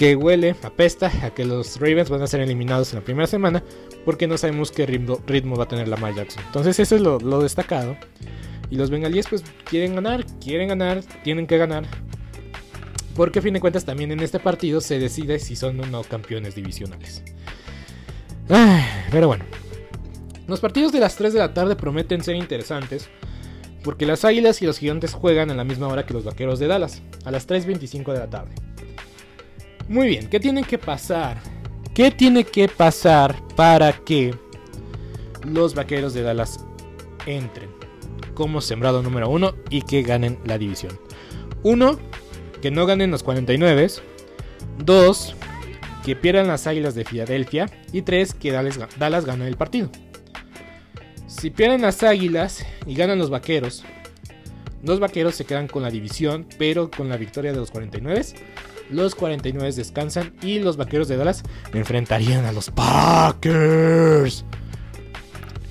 que 0.00 0.16
huele, 0.16 0.56
apesta 0.62 1.12
a 1.22 1.34
que 1.34 1.44
los 1.44 1.78
Ravens 1.78 2.08
van 2.08 2.22
a 2.22 2.26
ser 2.26 2.40
eliminados 2.40 2.90
en 2.90 3.00
la 3.00 3.04
primera 3.04 3.26
semana 3.26 3.62
porque 4.06 4.26
no 4.26 4.38
sabemos 4.38 4.72
qué 4.72 4.86
ritmo, 4.86 5.56
va 5.56 5.64
a 5.64 5.68
tener 5.68 5.88
Lamar 5.88 6.14
Jackson. 6.14 6.42
Entonces 6.46 6.78
eso 6.78 6.96
es 6.96 7.02
lo, 7.02 7.18
lo 7.20 7.42
destacado. 7.42 7.98
Y 8.70 8.76
los 8.76 8.88
bengalíes 8.88 9.26
pues 9.28 9.44
quieren 9.68 9.94
ganar, 9.94 10.24
quieren 10.42 10.68
ganar, 10.68 11.02
tienen 11.22 11.46
que 11.46 11.58
ganar. 11.58 11.84
Porque 13.14 13.40
a 13.40 13.42
fin 13.42 13.52
de 13.52 13.60
cuentas 13.60 13.84
también 13.84 14.10
en 14.10 14.20
este 14.20 14.40
partido 14.40 14.80
se 14.80 14.98
decide 14.98 15.38
si 15.38 15.54
son 15.54 15.78
o 15.80 15.84
no 15.84 16.02
campeones 16.02 16.54
divisionales. 16.54 17.22
pero 19.10 19.26
bueno. 19.26 19.44
Los 20.46 20.60
partidos 20.60 20.92
de 20.92 21.00
las 21.00 21.14
3 21.16 21.34
de 21.34 21.40
la 21.40 21.52
tarde 21.52 21.76
prometen 21.76 22.24
ser 22.24 22.36
interesantes. 22.36 23.10
Porque 23.84 24.06
las 24.06 24.24
Águilas 24.24 24.62
y 24.62 24.64
los 24.64 24.78
Gigantes 24.78 25.12
juegan 25.12 25.50
a 25.50 25.54
la 25.54 25.64
misma 25.64 25.88
hora 25.88 26.06
que 26.06 26.14
los 26.14 26.24
Vaqueros 26.24 26.58
de 26.58 26.68
Dallas. 26.68 27.02
A 27.26 27.30
las 27.30 27.46
3.25 27.46 28.14
de 28.14 28.18
la 28.18 28.30
tarde. 28.30 28.54
Muy 29.90 30.08
bien, 30.08 30.28
¿qué 30.28 30.40
tiene 30.40 30.64
que 30.64 30.78
pasar? 30.78 31.42
¿Qué 31.92 32.10
tiene 32.10 32.44
que 32.44 32.68
pasar 32.68 33.36
para 33.56 33.92
que 33.92 34.34
los 35.44 35.74
vaqueros 35.74 36.14
de 36.14 36.22
Dallas 36.22 36.64
entren 37.26 37.68
como 38.34 38.60
sembrado 38.60 39.02
número 39.02 39.28
uno 39.28 39.54
y 39.68 39.82
que 39.82 40.02
ganen 40.02 40.38
la 40.44 40.56
división. 40.56 40.98
Uno, 41.62 41.98
que 42.62 42.70
no 42.70 42.86
ganen 42.86 43.10
los 43.10 43.22
49. 43.22 43.88
Dos, 44.78 45.34
que 46.04 46.16
pierdan 46.16 46.46
las 46.46 46.66
Águilas 46.66 46.94
de 46.94 47.04
Filadelfia. 47.04 47.66
Y 47.92 48.02
tres, 48.02 48.32
que 48.32 48.50
Dallas, 48.52 48.78
Dallas 48.98 49.26
gane 49.26 49.46
el 49.46 49.56
partido. 49.56 49.90
Si 51.26 51.50
pierden 51.50 51.82
las 51.82 52.02
Águilas 52.02 52.64
y 52.86 52.94
ganan 52.94 53.18
los 53.18 53.28
Vaqueros, 53.28 53.84
los 54.82 55.00
Vaqueros 55.00 55.34
se 55.34 55.44
quedan 55.44 55.68
con 55.68 55.82
la 55.82 55.90
división, 55.90 56.46
pero 56.58 56.90
con 56.90 57.08
la 57.08 57.16
victoria 57.16 57.52
de 57.52 57.58
los 57.58 57.70
49. 57.70 58.22
Los 58.90 59.14
49 59.14 59.72
descansan 59.72 60.34
y 60.42 60.58
los 60.58 60.76
Vaqueros 60.76 61.08
de 61.08 61.16
Dallas 61.16 61.42
enfrentarían 61.72 62.44
a 62.44 62.52
los 62.52 62.70
Packers. 62.70 64.44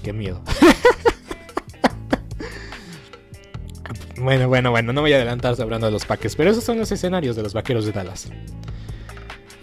Qué 0.03 0.13
miedo. 0.13 0.41
bueno, 4.17 4.47
bueno, 4.47 4.71
bueno, 4.71 4.93
no 4.93 5.01
voy 5.01 5.13
a 5.13 5.17
adelantarse 5.17 5.61
hablando 5.61 5.87
de 5.87 5.91
los 5.91 6.05
Packers, 6.05 6.35
pero 6.35 6.51
esos 6.51 6.63
son 6.63 6.77
los 6.77 6.91
escenarios 6.91 7.35
de 7.35 7.43
los 7.43 7.53
Vaqueros 7.53 7.85
de 7.85 7.91
Dallas. 7.91 8.29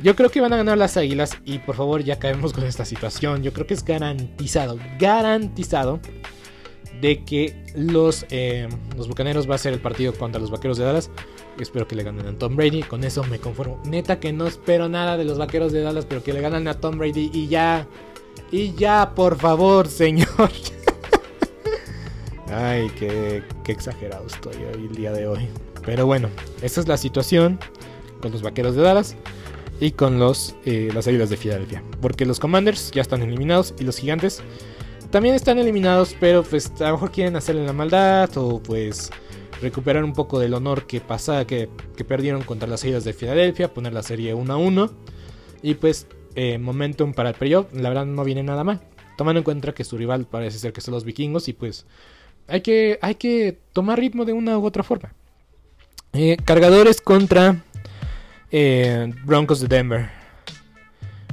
Yo 0.03 0.15
creo 0.15 0.31
que 0.31 0.43
van 0.43 0.53
a 0.53 0.59
ganar 0.59 0.77
las 0.77 0.99
Águilas 0.99 1.39
y 1.45 1.59
por 1.59 1.75
favor 1.75 2.05
ya 2.05 2.19
caemos 2.19 2.53
con 2.53 2.65
esta 2.65 2.85
situación. 2.85 3.43
Yo 3.43 3.53
creo 3.53 3.67
que 3.67 3.75
es 3.75 3.85
garantizado, 3.85 4.79
garantizado 4.99 6.01
de 7.01 7.25
que 7.25 7.65
los, 7.75 8.27
eh, 8.31 8.69
los 8.97 9.09
Bucaneros 9.09 9.49
va 9.49 9.55
a 9.55 9.59
ser 9.59 9.73
el 9.73 9.81
partido 9.81 10.13
contra 10.13 10.41
los 10.41 10.51
Vaqueros 10.51 10.77
de 10.77 10.85
Dallas. 10.85 11.11
Espero 11.59 11.89
que 11.89 11.97
le 11.97 12.03
ganen 12.03 12.27
a 12.27 12.39
Tom 12.39 12.57
Brady. 12.57 12.83
Con 12.83 13.05
eso 13.05 13.25
me 13.25 13.39
conformo. 13.39 13.81
Neta 13.85 14.21
que 14.21 14.33
no 14.33 14.47
espero 14.47 14.89
nada 14.89 15.17
de 15.17 15.25
los 15.25 15.39
Vaqueros 15.39 15.73
de 15.73 15.83
Dallas, 15.83 16.07
pero 16.07 16.23
que 16.23 16.33
le 16.33 16.41
ganen 16.41 16.69
a 16.69 16.75
Tom 16.75 16.99
Brady 16.99 17.31
y 17.33 17.49
ya. 17.49 17.87
Y 18.51 18.75
ya, 18.75 19.15
por 19.15 19.37
favor, 19.39 19.89
señor. 19.89 20.51
Ay, 22.53 22.91
qué, 22.99 23.43
qué 23.65 23.73
exagerado 23.73 24.27
estoy 24.27 24.57
hoy, 24.57 24.87
el 24.89 24.95
día 24.95 25.13
de 25.13 25.27
hoy. 25.27 25.49
Pero 25.85 26.07
bueno, 26.07 26.29
esa 26.63 26.81
es 26.81 26.89
la 26.89 26.97
situación 26.97 27.59
con 28.21 28.33
los 28.33 28.43
Vaqueros 28.43 28.75
de 28.77 28.83
Dallas 28.83 29.17
y 29.81 29.93
con 29.93 30.19
los, 30.19 30.55
eh, 30.65 30.91
las 30.95 31.07
Águilas 31.07 31.31
de 31.31 31.37
Filadelfia. 31.37 31.83
Porque 32.01 32.25
los 32.25 32.41
Commanders 32.41 32.91
ya 32.93 33.03
están 33.03 33.23
eliminados 33.23 33.75
y 33.79 33.85
los 33.85 33.99
Gigantes 33.99 34.43
también 35.11 35.35
están 35.35 35.59
eliminados, 35.59 36.17
pero 36.19 36.43
pues 36.43 36.73
a 36.81 36.89
lo 36.89 36.93
mejor 36.93 37.11
quieren 37.11 37.37
hacerle 37.37 37.65
la 37.65 37.73
maldad 37.73 38.31
o 38.37 38.61
pues 38.61 39.11
recuperar 39.61 40.05
un 40.05 40.13
poco 40.13 40.39
del 40.39 40.55
honor 40.55 40.87
que 40.87 41.01
pasa, 41.01 41.47
que, 41.47 41.69
que 41.97 42.05
perdieron 42.05 42.43
contra 42.43 42.69
las 42.69 42.83
Águilas 42.85 43.05
de 43.05 43.13
Filadelfia, 43.13 43.73
poner 43.73 43.93
la 43.93 44.03
serie 44.03 44.35
1 44.35 44.53
a 44.53 44.57
1 44.57 44.91
y 45.63 45.75
pues 45.75 46.07
eh, 46.35 46.59
momentum 46.59 47.15
para 47.15 47.31
el 47.31 47.35
playoff, 47.35 47.73
la 47.73 47.89
verdad 47.89 48.07
no 48.07 48.23
viene 48.23 48.43
nada 48.43 48.63
mal. 48.63 48.81
Tomando 49.17 49.39
en 49.39 49.45
cuenta 49.45 49.73
que 49.73 49.85
su 49.85 49.97
rival 49.97 50.27
parece 50.27 50.59
ser 50.59 50.73
que 50.73 50.83
son 50.83 50.93
los 50.93 51.05
vikingos 51.05 51.49
y 51.49 51.55
pues 51.55 51.87
hay 52.47 52.61
que, 52.61 52.99
hay 53.01 53.15
que 53.15 53.59
tomar 53.73 53.99
ritmo 53.99 54.25
de 54.25 54.35
una 54.35 54.59
u 54.59 54.65
otra 54.65 54.83
forma. 54.83 55.15
Eh, 56.13 56.37
cargadores 56.45 57.01
contra 57.01 57.65
eh, 58.51 59.13
Broncos 59.25 59.61
de 59.61 59.69
Denver. 59.69 60.11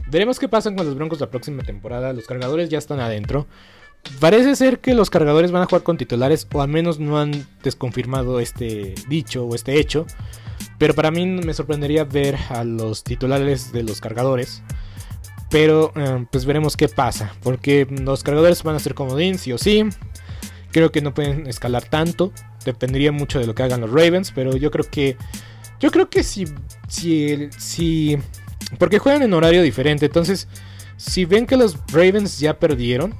Veremos 0.09 0.39
qué 0.39 0.47
pasa 0.47 0.73
con 0.73 0.85
los 0.85 0.95
Broncos 0.95 1.19
la 1.19 1.29
próxima 1.29 1.63
temporada. 1.63 2.13
Los 2.13 2.25
cargadores 2.25 2.69
ya 2.69 2.77
están 2.77 2.99
adentro. 2.99 3.47
Parece 4.19 4.55
ser 4.55 4.79
que 4.79 4.93
los 4.93 5.09
cargadores 5.09 5.51
van 5.51 5.63
a 5.63 5.65
jugar 5.65 5.83
con 5.83 5.97
titulares, 5.97 6.47
o 6.53 6.61
al 6.61 6.69
menos 6.69 6.99
no 6.99 7.19
han 7.19 7.45
desconfirmado 7.63 8.39
este 8.39 8.95
dicho 9.07 9.45
o 9.45 9.55
este 9.55 9.79
hecho. 9.79 10.05
Pero 10.77 10.93
para 10.93 11.11
mí 11.11 11.25
me 11.25 11.53
sorprendería 11.53 12.03
ver 12.03 12.37
a 12.49 12.63
los 12.63 13.03
titulares 13.03 13.71
de 13.71 13.83
los 13.83 14.01
cargadores. 14.01 14.61
Pero 15.49 15.93
eh, 15.95 16.25
pues 16.31 16.45
veremos 16.45 16.75
qué 16.75 16.89
pasa. 16.89 17.33
Porque 17.43 17.87
los 17.89 18.23
cargadores 18.23 18.63
van 18.63 18.75
a 18.75 18.79
ser 18.79 18.95
comodín, 18.95 19.37
sí 19.37 19.53
o 19.53 19.57
sí. 19.57 19.85
Creo 20.71 20.91
que 20.91 21.01
no 21.01 21.13
pueden 21.13 21.47
escalar 21.47 21.85
tanto. 21.85 22.33
Dependería 22.65 23.11
mucho 23.11 23.39
de 23.39 23.45
lo 23.45 23.53
que 23.53 23.63
hagan 23.63 23.81
los 23.81 23.91
Ravens. 23.91 24.31
Pero 24.33 24.57
yo 24.57 24.71
creo 24.71 24.89
que. 24.89 25.15
Yo 25.79 25.91
creo 25.91 26.09
que 26.09 26.23
si. 26.23 26.45
Si. 26.87 27.49
si 27.57 28.17
porque 28.79 28.99
juegan 28.99 29.21
en 29.21 29.33
horario 29.33 29.61
diferente. 29.61 30.07
Entonces. 30.07 30.47
Si 30.97 31.25
ven 31.25 31.45
que 31.45 31.57
los 31.57 31.77
Ravens 31.91 32.39
ya 32.39 32.57
perdieron. 32.59 33.13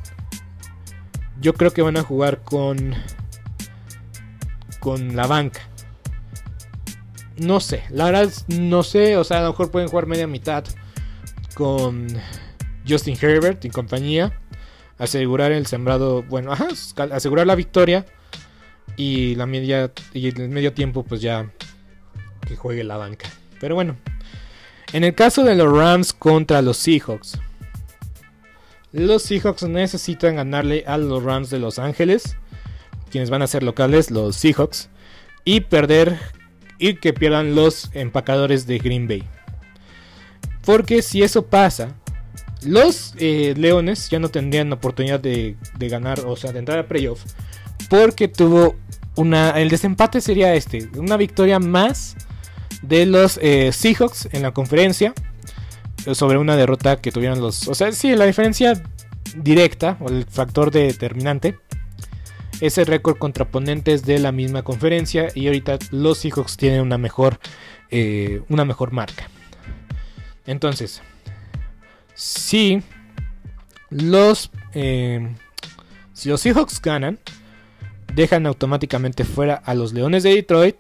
Yo 1.43 1.53
creo 1.53 1.71
que 1.71 1.83
van 1.83 1.97
a 1.97 2.03
jugar 2.03 2.41
con. 2.41 2.95
Con 4.79 5.15
la 5.15 5.27
banca. 5.27 5.61
No 7.37 7.59
sé. 7.59 7.83
La 7.89 8.05
verdad 8.05 8.31
no 8.47 8.81
sé. 8.81 9.17
O 9.17 9.23
sea, 9.23 9.39
a 9.39 9.41
lo 9.43 9.49
mejor 9.49 9.69
pueden 9.69 9.89
jugar 9.89 10.07
media 10.07 10.25
mitad. 10.25 10.63
Con 11.53 12.07
Justin 12.87 13.15
Herbert 13.21 13.63
y 13.65 13.69
compañía 13.69 14.39
asegurar 14.97 15.51
el 15.51 15.65
sembrado, 15.65 16.23
bueno, 16.23 16.51
ajá, 16.51 16.67
asegurar 17.11 17.47
la 17.47 17.55
victoria 17.55 18.05
y 18.95 19.35
la 19.35 19.45
media 19.45 19.91
y 20.13 20.27
el 20.27 20.49
medio 20.49 20.73
tiempo 20.73 21.03
pues 21.03 21.21
ya 21.21 21.51
que 22.47 22.55
juegue 22.55 22.83
la 22.83 22.97
banca. 22.97 23.29
Pero 23.59 23.75
bueno, 23.75 23.97
en 24.91 25.03
el 25.03 25.15
caso 25.15 25.43
de 25.43 25.55
los 25.55 25.75
Rams 25.75 26.13
contra 26.13 26.61
los 26.61 26.77
Seahawks, 26.77 27.39
los 28.93 29.23
Seahawks 29.23 29.63
necesitan 29.63 30.37
ganarle 30.37 30.83
a 30.87 30.97
los 30.97 31.23
Rams 31.23 31.49
de 31.49 31.59
Los 31.59 31.79
Ángeles, 31.79 32.37
quienes 33.09 33.29
van 33.29 33.41
a 33.41 33.47
ser 33.47 33.63
locales, 33.63 34.11
los 34.11 34.35
Seahawks, 34.35 34.89
y 35.43 35.61
perder 35.61 36.19
y 36.77 36.95
que 36.95 37.11
pierdan 37.13 37.55
los 37.55 37.89
empacadores 37.93 38.65
de 38.67 38.77
Green 38.77 39.07
Bay. 39.07 39.23
Porque 40.65 41.01
si 41.01 41.23
eso 41.23 41.47
pasa, 41.47 41.95
los 42.63 43.13
eh, 43.17 43.53
Leones 43.57 44.09
ya 44.09 44.19
no 44.19 44.29
tendrían 44.29 44.71
oportunidad 44.71 45.19
de, 45.19 45.57
ganar, 45.79 46.21
o 46.25 46.35
sea, 46.35 46.51
de 46.51 46.59
entrar 46.59 46.79
a 46.79 46.87
playoff. 46.87 47.23
Porque 47.89 48.27
tuvo 48.27 48.75
una. 49.15 49.51
El 49.51 49.69
desempate 49.69 50.21
sería 50.21 50.53
este: 50.53 50.89
una 50.95 51.17
victoria 51.17 51.59
más 51.59 52.15
de 52.81 53.05
los 53.05 53.39
eh, 53.41 53.71
Seahawks 53.73 54.29
en 54.31 54.43
la 54.43 54.51
conferencia. 54.51 55.13
Sobre 56.11 56.37
una 56.37 56.57
derrota 56.57 56.97
que 56.97 57.11
tuvieron 57.11 57.39
los. 57.39 57.67
O 57.67 57.75
sea, 57.75 57.91
sí, 57.91 58.15
la 58.15 58.25
diferencia 58.25 58.81
directa, 59.35 59.97
o 60.01 60.09
el 60.09 60.25
factor 60.25 60.71
determinante. 60.71 61.57
Es 62.61 62.77
el 62.77 62.85
récord 62.85 63.17
contraponentes 63.17 64.05
de 64.05 64.19
la 64.19 64.31
misma 64.31 64.63
conferencia. 64.63 65.27
Y 65.33 65.47
ahorita 65.47 65.79
los 65.91 66.19
Seahawks 66.19 66.57
tienen 66.57 66.81
una 66.81 66.97
mejor. 66.97 67.39
Eh, 67.89 68.41
una 68.49 68.65
mejor 68.65 68.91
marca. 68.91 69.29
Entonces, 70.45 71.01
si 72.15 72.81
los, 73.89 74.51
eh, 74.73 75.35
si 76.13 76.29
los 76.29 76.41
Seahawks 76.41 76.81
ganan, 76.81 77.19
dejan 78.13 78.45
automáticamente 78.45 79.23
fuera 79.23 79.55
a 79.55 79.75
los 79.75 79.93
Leones 79.93 80.23
de 80.23 80.35
Detroit. 80.35 80.75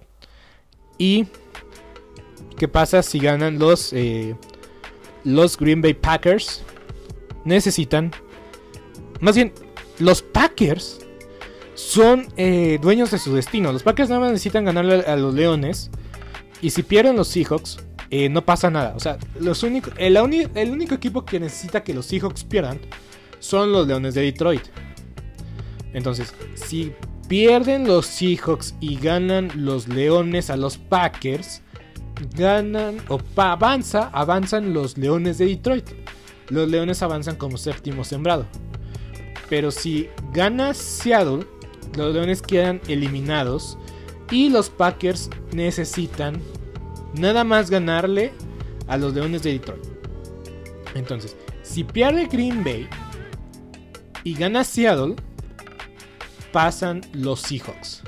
Y 0.97 1.27
qué 2.57 2.67
pasa 2.67 3.03
si 3.03 3.19
ganan 3.19 3.59
los, 3.59 3.93
eh, 3.93 4.35
los 5.23 5.57
Green 5.57 5.81
Bay 5.81 5.93
Packers. 5.93 6.63
Necesitan, 7.45 8.11
más 9.19 9.35
bien, 9.35 9.53
los 9.99 10.21
Packers 10.21 10.99
son 11.75 12.27
eh, 12.37 12.79
dueños 12.81 13.11
de 13.11 13.19
su 13.19 13.33
destino. 13.33 13.71
Los 13.71 13.83
Packers 13.83 14.09
nada 14.09 14.21
más 14.21 14.31
necesitan 14.31 14.65
ganarle 14.65 15.01
a 15.05 15.15
los 15.15 15.33
Leones. 15.33 15.89
Y 16.61 16.69
si 16.69 16.83
pierden 16.83 17.15
los 17.15 17.27
Seahawks, 17.27 17.79
eh, 18.09 18.29
no 18.29 18.45
pasa 18.45 18.69
nada. 18.69 18.93
O 18.95 18.99
sea, 18.99 19.17
los 19.39 19.63
únicos, 19.63 19.91
el, 19.97 20.15
el, 20.17 20.69
único 20.69 20.93
equipo 20.93 21.25
que 21.25 21.39
necesita 21.39 21.83
que 21.83 21.95
los 21.95 22.05
Seahawks 22.05 22.43
pierdan 22.43 22.79
son 23.39 23.71
los 23.71 23.87
Leones 23.87 24.13
de 24.13 24.21
Detroit. 24.21 24.61
Entonces, 25.93 26.31
si 26.53 26.93
pierden 27.27 27.87
los 27.87 28.05
Seahawks 28.05 28.75
y 28.79 28.97
ganan 28.97 29.51
los 29.55 29.87
Leones 29.87 30.51
a 30.51 30.57
los 30.57 30.77
Packers, 30.77 31.62
ganan 32.35 32.97
o 33.09 33.19
avanza, 33.37 34.09
avanzan 34.13 34.73
los 34.73 34.97
Leones 34.97 35.37
de 35.37 35.47
Detroit. 35.47 35.89
Los 36.49 36.69
Leones 36.69 37.01
avanzan 37.01 37.35
como 37.35 37.57
séptimo 37.57 38.03
sembrado. 38.03 38.45
Pero 39.49 39.71
si 39.71 40.09
gana 40.33 40.73
Seattle, 40.73 41.45
los 41.95 42.13
Leones 42.13 42.41
quedan 42.41 42.81
eliminados 42.87 43.77
y 44.31 44.49
los 44.49 44.69
Packers 44.69 45.29
necesitan 45.51 46.41
nada 47.13 47.43
más 47.43 47.69
ganarle 47.69 48.31
a 48.87 48.97
los 48.97 49.13
Leones 49.13 49.43
de 49.43 49.53
Detroit. 49.53 49.83
Entonces, 50.95 51.35
si 51.61 51.83
pierde 51.83 52.27
Green 52.27 52.63
Bay 52.63 52.87
y 54.23 54.33
gana 54.33 54.63
Seattle, 54.63 55.15
pasan 56.51 57.01
los 57.13 57.41
Seahawks. 57.41 58.01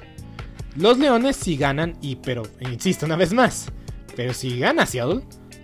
Los 0.76 0.98
Leones 0.98 1.36
si 1.36 1.56
ganan 1.56 1.98
y 2.02 2.18
pero 2.18 2.44
insisto 2.60 3.06
una 3.06 3.16
vez 3.16 3.34
más, 3.34 3.68
pero 4.16 4.34
si 4.34 4.60
gana 4.60 4.86
Seattle, 4.86 5.22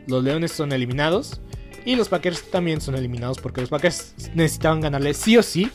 los 0.07 0.23
Leones 0.23 0.51
son 0.51 0.71
eliminados 0.71 1.41
y 1.85 1.95
los 1.95 2.09
Packers 2.09 2.49
también 2.51 2.81
son 2.81 2.95
eliminados 2.95 3.39
porque 3.39 3.61
los 3.61 3.69
Packers 3.69 4.13
necesitaban 4.33 4.81
ganarle 4.81 5.13
sí 5.13 5.37
o 5.37 5.43
sí 5.43 5.69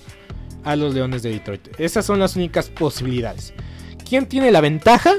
a 0.64 0.76
los 0.76 0.94
Leones 0.94 1.22
de 1.22 1.30
Detroit. 1.30 1.68
Esas 1.78 2.04
son 2.04 2.18
las 2.18 2.36
únicas 2.36 2.68
posibilidades. 2.68 3.54
¿Quién 4.08 4.26
tiene 4.26 4.50
la 4.50 4.60
ventaja? 4.60 5.14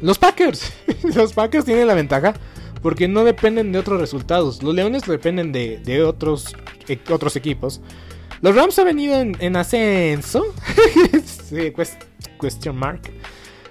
Los 0.00 0.18
Packers. 0.18 0.72
los 1.14 1.32
Packers 1.32 1.64
tienen 1.64 1.86
la 1.86 1.94
ventaja 1.94 2.34
porque 2.82 3.08
no 3.08 3.24
dependen 3.24 3.72
de 3.72 3.78
otros 3.78 4.00
resultados. 4.00 4.62
Los 4.62 4.74
Leones 4.74 5.02
dependen 5.02 5.52
de, 5.52 6.02
otros, 6.02 6.56
e, 6.88 6.98
otros 7.10 7.36
equipos. 7.36 7.80
Los 8.40 8.54
Rams 8.54 8.78
han 8.78 8.86
venido 8.86 9.20
en, 9.20 9.56
ascenso. 9.56 10.44
question 12.40 12.76
mark. 12.76 13.02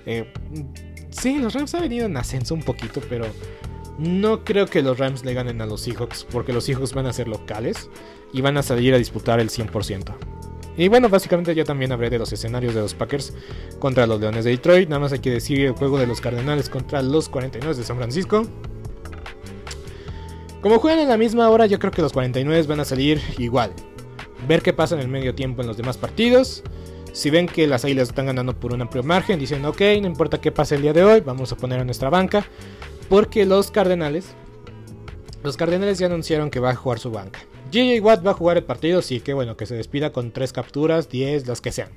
Eh, 0.05 0.31
sí, 1.09 1.37
los 1.37 1.53
Rams 1.53 1.73
han 1.75 1.81
venido 1.81 2.05
en 2.05 2.17
ascenso 2.17 2.53
un 2.53 2.63
poquito, 2.63 3.01
pero 3.09 3.25
no 3.97 4.43
creo 4.43 4.65
que 4.65 4.81
los 4.81 4.97
Rams 4.97 5.25
le 5.25 5.33
ganen 5.33 5.61
a 5.61 5.65
los 5.65 5.81
Seahawks, 5.81 6.25
porque 6.31 6.53
los 6.53 6.63
Seahawks 6.63 6.93
van 6.93 7.05
a 7.05 7.13
ser 7.13 7.27
locales 7.27 7.89
y 8.33 8.41
van 8.41 8.57
a 8.57 8.63
salir 8.63 8.93
a 8.93 8.97
disputar 8.97 9.39
el 9.39 9.49
100%. 9.49 10.15
Y 10.77 10.87
bueno, 10.87 11.09
básicamente 11.09 11.53
yo 11.53 11.65
también 11.65 11.91
hablé 11.91 12.09
de 12.09 12.17
los 12.17 12.31
escenarios 12.31 12.73
de 12.73 12.79
los 12.79 12.93
Packers 12.93 13.33
contra 13.79 14.07
los 14.07 14.21
Leones 14.21 14.45
de 14.45 14.51
Detroit. 14.51 14.87
Nada 14.87 15.01
más 15.01 15.11
hay 15.11 15.19
que 15.19 15.29
decir 15.29 15.59
el 15.59 15.73
juego 15.73 15.97
de 15.97 16.07
los 16.07 16.21
Cardenales 16.21 16.69
contra 16.69 17.01
los 17.01 17.27
49 17.27 17.77
de 17.77 17.83
San 17.83 17.97
Francisco. 17.97 18.47
Como 20.61 20.79
juegan 20.79 20.99
en 20.99 21.09
la 21.09 21.17
misma 21.17 21.49
hora, 21.49 21.65
yo 21.65 21.79
creo 21.79 21.91
que 21.91 22.01
los 22.01 22.13
49 22.13 22.63
van 22.67 22.79
a 22.79 22.85
salir 22.85 23.21
igual. 23.37 23.73
Ver 24.47 24.61
qué 24.61 24.71
pasa 24.71 24.95
en 24.95 25.01
el 25.01 25.09
medio 25.09 25.35
tiempo 25.35 25.61
en 25.61 25.67
los 25.67 25.75
demás 25.75 25.97
partidos. 25.97 26.63
Si 27.11 27.29
ven 27.29 27.47
que 27.47 27.67
las 27.67 27.85
Águilas 27.85 28.09
están 28.09 28.27
ganando 28.27 28.53
por 28.59 28.73
un 28.73 28.81
amplio 28.81 29.03
margen, 29.03 29.39
dicen, 29.39 29.65
ok, 29.65 29.81
no 30.01 30.07
importa 30.07 30.39
qué 30.39 30.51
pase 30.51 30.75
el 30.75 30.81
día 30.81 30.93
de 30.93 31.03
hoy, 31.03 31.21
vamos 31.21 31.51
a 31.51 31.57
poner 31.57 31.79
a 31.79 31.85
nuestra 31.85 32.09
banca. 32.09 32.45
Porque 33.09 33.45
los 33.45 33.71
Cardenales, 33.71 34.27
los 35.43 35.57
Cardenales 35.57 35.97
ya 35.99 36.05
anunciaron 36.05 36.49
que 36.49 36.59
va 36.59 36.71
a 36.71 36.75
jugar 36.75 36.99
su 36.99 37.11
banca. 37.11 37.39
JJ 37.71 38.01
Watt 38.01 38.25
va 38.25 38.31
a 38.31 38.35
jugar 38.35 38.57
el 38.57 38.63
partido, 38.63 39.01
sí, 39.01 39.19
que 39.19 39.33
bueno, 39.33 39.57
que 39.57 39.65
se 39.65 39.75
despida 39.75 40.11
con 40.11 40.31
3 40.31 40.53
capturas, 40.53 41.09
10, 41.09 41.47
las 41.47 41.61
que 41.61 41.71
sean. 41.71 41.89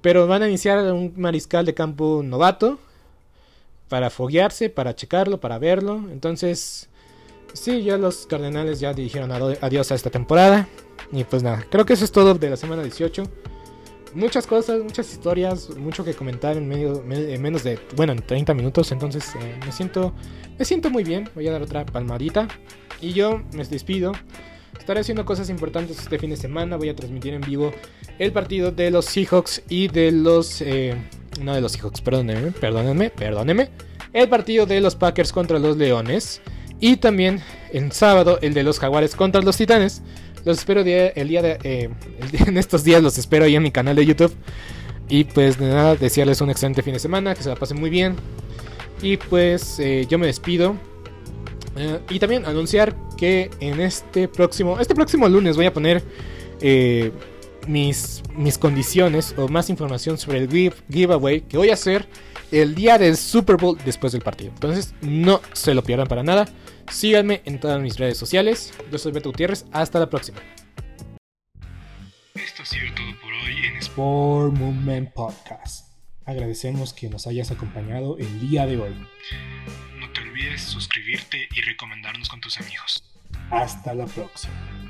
pero 0.00 0.26
van 0.26 0.42
a 0.42 0.48
iniciar 0.48 0.92
un 0.92 1.12
mariscal 1.16 1.66
de 1.66 1.74
campo 1.74 2.22
novato 2.24 2.78
para 3.88 4.10
foguearse, 4.10 4.70
para 4.70 4.94
checarlo, 4.94 5.40
para 5.40 5.58
verlo. 5.58 5.96
Entonces, 6.12 6.88
sí, 7.52 7.82
ya 7.82 7.96
los 7.96 8.26
Cardenales 8.26 8.80
ya 8.80 8.92
dijeron 8.92 9.30
adiós 9.32 9.92
a 9.92 9.94
esta 9.94 10.10
temporada. 10.10 10.68
Y 11.12 11.24
pues 11.24 11.42
nada, 11.42 11.64
creo 11.70 11.84
que 11.84 11.94
eso 11.94 12.04
es 12.04 12.12
todo 12.12 12.34
de 12.34 12.50
la 12.50 12.56
semana 12.56 12.82
18 12.82 13.24
muchas 14.14 14.46
cosas, 14.46 14.82
muchas 14.82 15.12
historias, 15.12 15.70
mucho 15.76 16.04
que 16.04 16.14
comentar 16.14 16.56
en 16.56 16.68
menos 16.68 17.64
de, 17.64 17.78
bueno, 17.96 18.12
en 18.12 18.22
30 18.22 18.54
minutos. 18.54 18.92
Entonces 18.92 19.24
eh, 19.36 19.58
me 19.64 19.72
siento, 19.72 20.12
me 20.58 20.64
siento 20.64 20.90
muy 20.90 21.04
bien. 21.04 21.28
Voy 21.34 21.46
a 21.48 21.52
dar 21.52 21.62
otra 21.62 21.86
palmadita 21.86 22.48
y 23.00 23.12
yo 23.12 23.42
me 23.52 23.64
despido. 23.64 24.12
Estaré 24.78 25.00
haciendo 25.00 25.24
cosas 25.24 25.50
importantes 25.50 25.98
este 25.98 26.18
fin 26.18 26.30
de 26.30 26.36
semana. 26.36 26.76
Voy 26.76 26.88
a 26.88 26.96
transmitir 26.96 27.34
en 27.34 27.42
vivo 27.42 27.72
el 28.18 28.32
partido 28.32 28.72
de 28.72 28.90
los 28.90 29.06
Seahawks 29.06 29.62
y 29.68 29.88
de 29.88 30.10
los, 30.12 30.60
eh, 30.62 30.96
no 31.40 31.54
de 31.54 31.60
los 31.60 31.72
Seahawks, 31.72 32.00
perdónenme, 32.00 32.52
perdónenme, 32.52 33.10
perdónenme. 33.10 33.70
El 34.12 34.28
partido 34.28 34.66
de 34.66 34.80
los 34.80 34.96
Packers 34.96 35.32
contra 35.32 35.58
los 35.58 35.76
Leones 35.76 36.40
y 36.80 36.96
también 36.96 37.40
el 37.72 37.92
sábado 37.92 38.38
el 38.42 38.54
de 38.54 38.62
los 38.62 38.78
Jaguares 38.78 39.14
contra 39.14 39.40
los 39.42 39.56
Titanes. 39.56 40.02
Los 40.44 40.58
espero 40.58 40.80
el 40.80 41.28
día 41.28 41.42
de. 41.42 41.58
Eh, 41.62 41.90
en 42.46 42.56
estos 42.56 42.84
días 42.84 43.02
los 43.02 43.18
espero 43.18 43.44
ahí 43.44 43.56
en 43.56 43.62
mi 43.62 43.70
canal 43.70 43.96
de 43.96 44.06
YouTube. 44.06 44.34
Y 45.08 45.24
pues 45.24 45.58
de 45.58 45.68
nada, 45.68 45.96
desearles 45.96 46.40
un 46.40 46.50
excelente 46.50 46.82
fin 46.82 46.94
de 46.94 47.00
semana, 47.00 47.34
que 47.34 47.42
se 47.42 47.48
la 47.48 47.56
pasen 47.56 47.78
muy 47.78 47.90
bien. 47.90 48.16
Y 49.02 49.16
pues 49.16 49.78
eh, 49.78 50.06
yo 50.08 50.18
me 50.18 50.26
despido. 50.26 50.76
Eh, 51.76 52.00
y 52.10 52.18
también 52.18 52.46
anunciar 52.46 52.96
que 53.16 53.50
en 53.60 53.80
este 53.80 54.28
próximo. 54.28 54.80
Este 54.80 54.94
próximo 54.94 55.28
lunes 55.28 55.56
voy 55.56 55.66
a 55.66 55.72
poner 55.72 56.02
mis, 57.66 58.22
mis 58.36 58.58
condiciones 58.58 59.34
o 59.36 59.48
más 59.48 59.68
información 59.70 60.18
sobre 60.18 60.38
el 60.38 60.72
giveaway 60.90 61.42
que 61.42 61.56
voy 61.56 61.70
a 61.70 61.74
hacer 61.74 62.06
el 62.50 62.74
día 62.74 62.98
del 62.98 63.16
Super 63.16 63.56
Bowl 63.56 63.78
después 63.84 64.12
del 64.12 64.22
partido. 64.22 64.50
Entonces 64.54 64.94
no 65.02 65.40
se 65.52 65.74
lo 65.74 65.82
pierdan 65.82 66.06
para 66.06 66.22
nada. 66.22 66.48
Síganme 66.90 67.42
en 67.44 67.60
todas 67.60 67.80
mis 67.80 67.98
redes 67.98 68.18
sociales. 68.18 68.74
Yo 68.90 68.98
soy 68.98 69.12
Beto 69.12 69.30
Gutiérrez. 69.30 69.64
Hasta 69.72 69.98
la 69.98 70.10
próxima. 70.10 70.38
Esto 72.34 72.62
ha 72.62 72.66
sido 72.66 72.92
todo 72.94 73.20
por 73.20 73.32
hoy 73.32 73.66
en 73.66 73.76
Sport 73.76 74.54
Movement 74.54 75.12
Podcast. 75.12 75.88
Agradecemos 76.26 76.92
que 76.92 77.08
nos 77.08 77.26
hayas 77.26 77.50
acompañado 77.50 78.18
el 78.18 78.40
día 78.48 78.66
de 78.66 78.78
hoy. 78.78 78.94
No 79.98 80.12
te 80.12 80.20
olvides 80.20 80.62
suscribirte 80.62 81.48
y 81.54 81.60
recomendarnos 81.62 82.28
con 82.28 82.40
tus 82.40 82.58
amigos. 82.60 83.04
Hasta 83.50 83.94
la 83.94 84.06
próxima. 84.06 84.89